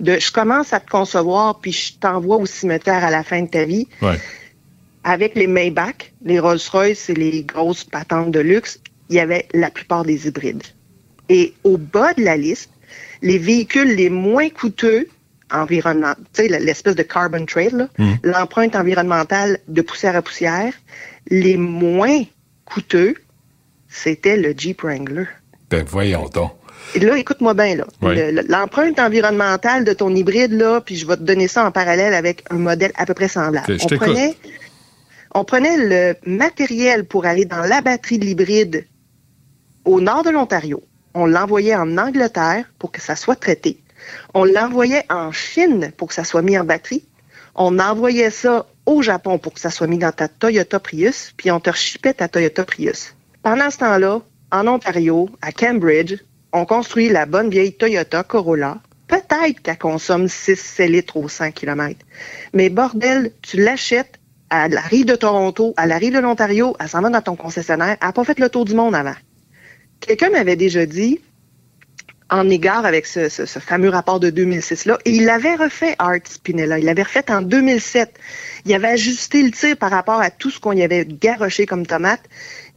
de 0.00 0.18
je 0.18 0.32
commence 0.32 0.72
à 0.72 0.80
te 0.80 0.90
concevoir 0.90 1.60
puis 1.60 1.70
je 1.70 1.94
t'envoie 1.94 2.38
au 2.38 2.46
cimetière 2.46 3.04
à 3.04 3.10
la 3.10 3.22
fin 3.22 3.42
de 3.42 3.48
ta 3.48 3.64
vie. 3.64 3.86
Ouais. 4.02 4.18
Avec 5.04 5.36
les 5.36 5.46
Maybach, 5.46 6.12
les 6.24 6.40
Rolls-Royce 6.40 7.08
et 7.08 7.14
les 7.14 7.44
grosses 7.44 7.84
patentes 7.84 8.32
de 8.32 8.40
luxe, 8.40 8.80
il 9.10 9.16
y 9.16 9.20
avait 9.20 9.46
la 9.54 9.70
plupart 9.70 10.04
des 10.04 10.26
hybrides. 10.26 10.64
Et 11.28 11.54
au 11.62 11.78
bas 11.78 12.14
de 12.14 12.24
la 12.24 12.36
liste, 12.36 12.70
les 13.22 13.38
véhicules 13.38 13.94
les 13.94 14.10
moins 14.10 14.48
coûteux 14.48 15.06
environnement, 15.52 16.14
tu 16.34 16.42
sais, 16.42 16.48
l'espèce 16.48 16.96
de 16.96 17.02
carbon 17.02 17.46
trade, 17.46 17.72
là, 17.72 17.88
l'empreinte 18.24 18.74
environnementale 18.74 19.60
de 19.68 19.82
poussière 19.82 20.16
à 20.16 20.22
poussière, 20.22 20.74
les 21.30 21.56
moins 21.56 22.24
coûteux, 22.64 23.14
c'était 23.88 24.36
le 24.36 24.54
Jeep 24.56 24.82
Wrangler. 24.82 25.24
Ben, 25.70 25.84
voyons 25.86 26.28
donc. 26.28 26.52
Et 26.94 27.00
là, 27.00 27.18
écoute-moi 27.18 27.52
bien, 27.54 27.74
là. 27.76 27.84
Oui. 28.00 28.14
Le- 28.16 28.30
le- 28.30 28.42
L'empreinte 28.48 28.98
environnementale 28.98 29.84
de 29.84 29.92
ton 29.92 30.14
hybride, 30.14 30.52
là, 30.52 30.80
puis 30.80 30.96
je 30.96 31.06
vais 31.06 31.16
te 31.16 31.22
donner 31.22 31.48
ça 31.48 31.64
en 31.66 31.70
parallèle 31.70 32.14
avec 32.14 32.44
un 32.50 32.56
modèle 32.58 32.92
à 32.96 33.04
peu 33.04 33.14
près 33.14 33.28
semblable. 33.28 33.66
On, 33.84 33.88
prenait, 33.98 34.36
on 35.34 35.44
prenait 35.44 35.76
le 35.76 36.14
matériel 36.24 37.04
pour 37.04 37.26
aller 37.26 37.44
dans 37.44 37.60
la 37.60 37.82
batterie 37.82 38.18
de 38.18 38.24
l'hybride 38.24 38.86
au 39.84 40.00
nord 40.00 40.22
de 40.22 40.30
l'Ontario. 40.30 40.82
On 41.14 41.26
l'envoyait 41.26 41.74
en 41.74 41.98
Angleterre 41.98 42.64
pour 42.78 42.92
que 42.92 43.00
ça 43.02 43.16
soit 43.16 43.36
traité. 43.36 43.82
On 44.32 44.44
l'envoyait 44.44 45.04
en 45.10 45.32
Chine 45.32 45.92
pour 45.96 46.08
que 46.08 46.14
ça 46.14 46.24
soit 46.24 46.42
mis 46.42 46.58
en 46.58 46.64
batterie. 46.64 47.04
On 47.54 47.78
envoyait 47.78 48.30
ça 48.30 48.66
au 48.86 49.02
Japon 49.02 49.38
pour 49.38 49.52
que 49.52 49.60
ça 49.60 49.70
soit 49.70 49.86
mis 49.88 49.98
dans 49.98 50.12
ta 50.12 50.28
Toyota 50.28 50.78
Prius, 50.80 51.34
puis 51.36 51.50
on 51.50 51.60
te 51.60 51.68
rechipait 51.68 52.14
ta 52.14 52.28
Toyota 52.28 52.64
Prius. 52.64 53.14
Pendant 53.42 53.70
ce 53.70 53.78
temps-là, 53.78 54.20
en 54.50 54.66
Ontario, 54.66 55.30
à 55.42 55.52
Cambridge, 55.52 56.16
on 56.52 56.64
construit 56.64 57.08
la 57.08 57.26
bonne 57.26 57.50
vieille 57.50 57.72
Toyota 57.72 58.22
Corolla. 58.22 58.78
Peut-être 59.06 59.60
qu'elle 59.62 59.78
consomme 59.78 60.26
6-7 60.26 60.86
litres 60.86 61.16
au 61.16 61.28
100 61.28 61.52
km. 61.52 61.98
Mais 62.52 62.68
bordel, 62.68 63.32
tu 63.42 63.56
l'achètes 63.58 64.18
à 64.50 64.68
la 64.68 64.80
rive 64.80 65.06
de 65.06 65.14
Toronto, 65.14 65.74
à 65.76 65.86
la 65.86 65.98
rive 65.98 66.14
de 66.14 66.18
l'Ontario, 66.18 66.74
elle 66.80 66.88
s'en 66.88 67.00
va 67.00 67.10
dans 67.10 67.20
ton 67.20 67.36
concessionnaire. 67.36 67.96
Elle 68.00 68.06
n'a 68.06 68.12
pas 68.12 68.24
fait 68.24 68.38
le 68.38 68.48
tour 68.48 68.64
du 68.64 68.74
monde 68.74 68.94
avant. 68.94 69.14
Quelqu'un 70.00 70.30
m'avait 70.30 70.56
déjà 70.56 70.86
dit, 70.86 71.20
en 72.30 72.48
égard 72.50 72.84
avec 72.84 73.06
ce, 73.06 73.28
ce- 73.28 73.46
ce 73.46 73.58
fameux 73.58 73.88
rapport 73.88 74.20
de 74.20 74.30
2006-là, 74.30 74.98
et 75.04 75.10
il 75.12 75.24
l'avait 75.24 75.54
refait, 75.54 75.94
Art 75.98 76.18
Spinella. 76.24 76.78
Il 76.78 76.84
l'avait 76.84 77.02
refait 77.02 77.30
en 77.30 77.40
2007. 77.42 78.14
Il 78.66 78.74
avait 78.74 78.88
ajusté 78.88 79.42
le 79.42 79.50
tir 79.50 79.76
par 79.76 79.90
rapport 79.90 80.20
à 80.20 80.30
tout 80.30 80.50
ce 80.50 80.60
qu'on 80.60 80.72
y 80.72 80.82
avait 80.82 81.06
garoché 81.06 81.64
comme 81.66 81.86
tomate, 81.86 82.22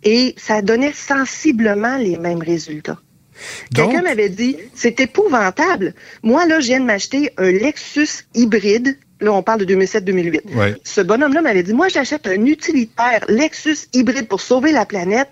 et 0.03 0.33
ça 0.37 0.61
donnait 0.61 0.93
sensiblement 0.93 1.97
les 1.97 2.17
mêmes 2.17 2.41
résultats. 2.41 2.99
Quelqu'un 3.73 4.03
m'avait 4.03 4.29
dit, 4.29 4.57
c'est 4.75 4.99
épouvantable. 4.99 5.95
Moi, 6.21 6.45
là, 6.45 6.59
je 6.59 6.67
viens 6.67 6.79
de 6.79 6.85
m'acheter 6.85 7.31
un 7.37 7.51
Lexus 7.51 8.25
hybride. 8.35 8.97
Là, 9.19 9.33
on 9.33 9.43
parle 9.43 9.65
de 9.65 9.75
2007-2008. 9.75 10.55
Ouais. 10.55 10.75
Ce 10.83 11.01
bonhomme-là 11.01 11.41
m'avait 11.41 11.63
dit, 11.63 11.73
moi, 11.73 11.87
j'achète 11.87 12.27
un 12.27 12.45
utilitaire 12.45 13.25
Lexus 13.29 13.77
hybride 13.93 14.27
pour 14.27 14.41
sauver 14.41 14.71
la 14.71 14.85
planète. 14.85 15.29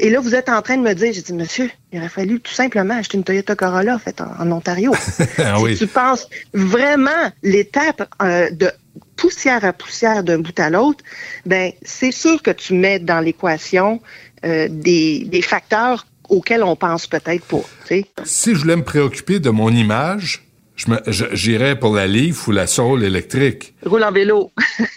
Et 0.00 0.10
là, 0.10 0.20
vous 0.20 0.34
êtes 0.34 0.48
en 0.48 0.62
train 0.62 0.76
de 0.76 0.82
me 0.82 0.94
dire, 0.94 1.12
j'ai 1.12 1.22
dit, 1.22 1.32
monsieur, 1.32 1.70
il 1.92 1.98
aurait 1.98 2.08
fallu 2.08 2.38
tout 2.40 2.52
simplement 2.52 2.94
acheter 2.94 3.16
une 3.18 3.24
Toyota 3.24 3.56
Corolla, 3.56 3.96
en 3.96 3.98
fait, 3.98 4.20
en, 4.20 4.30
en 4.38 4.52
Ontario. 4.52 4.92
Ah 5.38 5.56
si 5.58 5.62
oui. 5.64 5.76
tu 5.76 5.86
penses 5.88 6.28
vraiment 6.54 7.32
l'étape 7.42 8.08
euh, 8.22 8.48
de 8.50 8.70
poussière 9.16 9.64
à 9.64 9.72
poussière 9.72 10.22
d'un 10.22 10.38
bout 10.38 10.58
à 10.60 10.70
l'autre, 10.70 11.02
ben 11.46 11.72
c'est 11.82 12.12
sûr 12.12 12.40
que 12.42 12.50
tu 12.52 12.74
mets 12.74 12.98
dans 13.00 13.18
l'équation 13.20 14.00
euh, 14.44 14.68
des, 14.70 15.24
des 15.24 15.42
facteurs 15.42 16.06
auxquels 16.28 16.62
on 16.62 16.76
pense 16.76 17.06
peut-être 17.08 17.44
pas. 17.46 17.62
tu 17.86 17.88
sais. 17.88 18.06
Si 18.24 18.54
je 18.54 18.60
voulais 18.60 18.76
me 18.76 18.84
préoccuper 18.84 19.40
de 19.40 19.50
mon 19.50 19.70
image, 19.70 20.44
je 20.76 20.90
me- 20.90 21.02
je- 21.08 21.24
j'irais 21.32 21.76
pour 21.78 21.94
la 21.96 22.06
Leaf 22.06 22.46
ou 22.46 22.52
la 22.52 22.66
Soul 22.68 23.02
électrique. 23.02 23.74
Roule 23.84 24.04
en 24.04 24.12
vélo. 24.12 24.52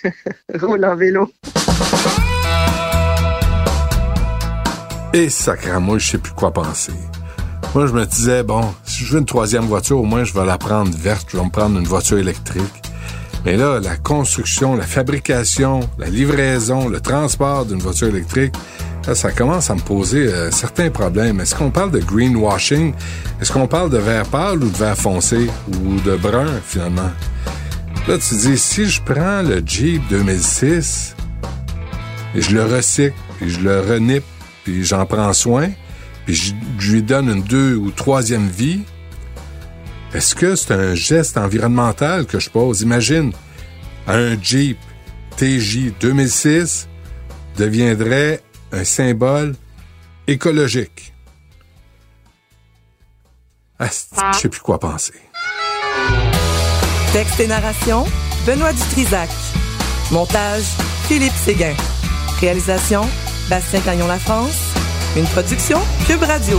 Roule 0.53 0.85
en 0.85 0.95
vélo. 0.95 1.31
Et 5.13 5.29
sacrément, 5.29 5.97
je 5.99 6.11
sais 6.11 6.17
plus 6.17 6.31
quoi 6.31 6.51
penser. 6.51 6.93
Moi, 7.75 7.85
je 7.87 7.91
me 7.91 8.05
disais, 8.05 8.43
bon, 8.43 8.73
si 8.85 9.03
je 9.03 9.13
veux 9.13 9.19
une 9.19 9.25
troisième 9.25 9.65
voiture, 9.65 9.99
au 9.99 10.03
moins, 10.03 10.23
je 10.23 10.33
vais 10.33 10.45
la 10.45 10.57
prendre 10.57 10.95
verte, 10.97 11.27
je 11.31 11.37
vais 11.37 11.43
me 11.43 11.49
prendre 11.49 11.77
une 11.77 11.85
voiture 11.85 12.17
électrique. 12.17 12.81
Mais 13.43 13.57
là, 13.57 13.79
la 13.81 13.97
construction, 13.97 14.75
la 14.75 14.85
fabrication, 14.85 15.81
la 15.97 16.07
livraison, 16.07 16.87
le 16.87 17.01
transport 17.01 17.65
d'une 17.65 17.79
voiture 17.79 18.07
électrique, 18.07 18.53
ça 19.13 19.31
commence 19.31 19.69
à 19.69 19.75
me 19.75 19.81
poser 19.81 20.27
euh, 20.27 20.51
certains 20.51 20.89
problèmes. 20.91 21.41
Est-ce 21.41 21.55
qu'on 21.55 21.71
parle 21.71 21.91
de 21.91 21.99
greenwashing? 21.99 22.93
Est-ce 23.41 23.51
qu'on 23.51 23.67
parle 23.67 23.89
de 23.89 23.97
vert 23.97 24.25
pâle 24.27 24.63
ou 24.63 24.69
de 24.69 24.77
vert 24.77 24.95
foncé? 24.95 25.49
Ou 25.67 25.99
de 26.01 26.15
brun, 26.15 26.47
finalement? 26.65 27.11
Là, 28.07 28.17
tu 28.17 28.35
dis, 28.35 28.57
si 28.57 28.85
je 28.85 29.01
prends 29.01 29.41
le 29.41 29.61
Jeep 29.65 30.01
2006 30.09 31.15
et 32.35 32.41
je 32.41 32.55
le 32.55 32.63
recycle, 32.63 33.15
puis 33.37 33.49
je 33.49 33.59
le 33.59 33.81
renipe, 33.81 34.23
puis 34.63 34.83
j'en 34.83 35.05
prends 35.05 35.33
soin, 35.33 35.69
puis 36.25 36.35
je, 36.35 36.53
je 36.79 36.91
lui 36.93 37.03
donne 37.03 37.29
une 37.29 37.43
deux 37.43 37.75
ou 37.75 37.91
troisième 37.91 38.47
vie, 38.47 38.81
est-ce 40.13 40.35
que 40.35 40.55
c'est 40.55 40.73
un 40.73 40.93
geste 40.95 41.37
environnemental 41.37 42.25
que 42.25 42.39
je 42.39 42.49
pose? 42.49 42.81
Imagine, 42.81 43.31
un 44.07 44.39
Jeep 44.41 44.77
TJ 45.37 45.93
2006 45.99 46.87
deviendrait 47.57 48.41
un 48.71 48.83
symbole 48.83 49.55
écologique. 50.27 51.13
Ah, 53.79 53.87
c'est- 53.89 54.09
je 54.33 54.37
sais 54.39 54.49
plus 54.49 54.61
quoi 54.61 54.79
penser. 54.79 55.13
Texte 57.13 57.39
et 57.39 57.47
narration, 57.47 58.05
Benoît 58.45 58.73
Dutrisac. 58.73 59.29
Montage, 60.11 60.63
Philippe 61.07 61.33
Séguin. 61.33 61.73
Réalisation, 62.39 63.07
Bastien 63.51 63.81
Cagnon 63.81 64.07
La 64.07 64.17
France. 64.17 64.71
Une 65.17 65.25
production, 65.25 65.77
Cube 66.07 66.23
Radio. 66.23 66.57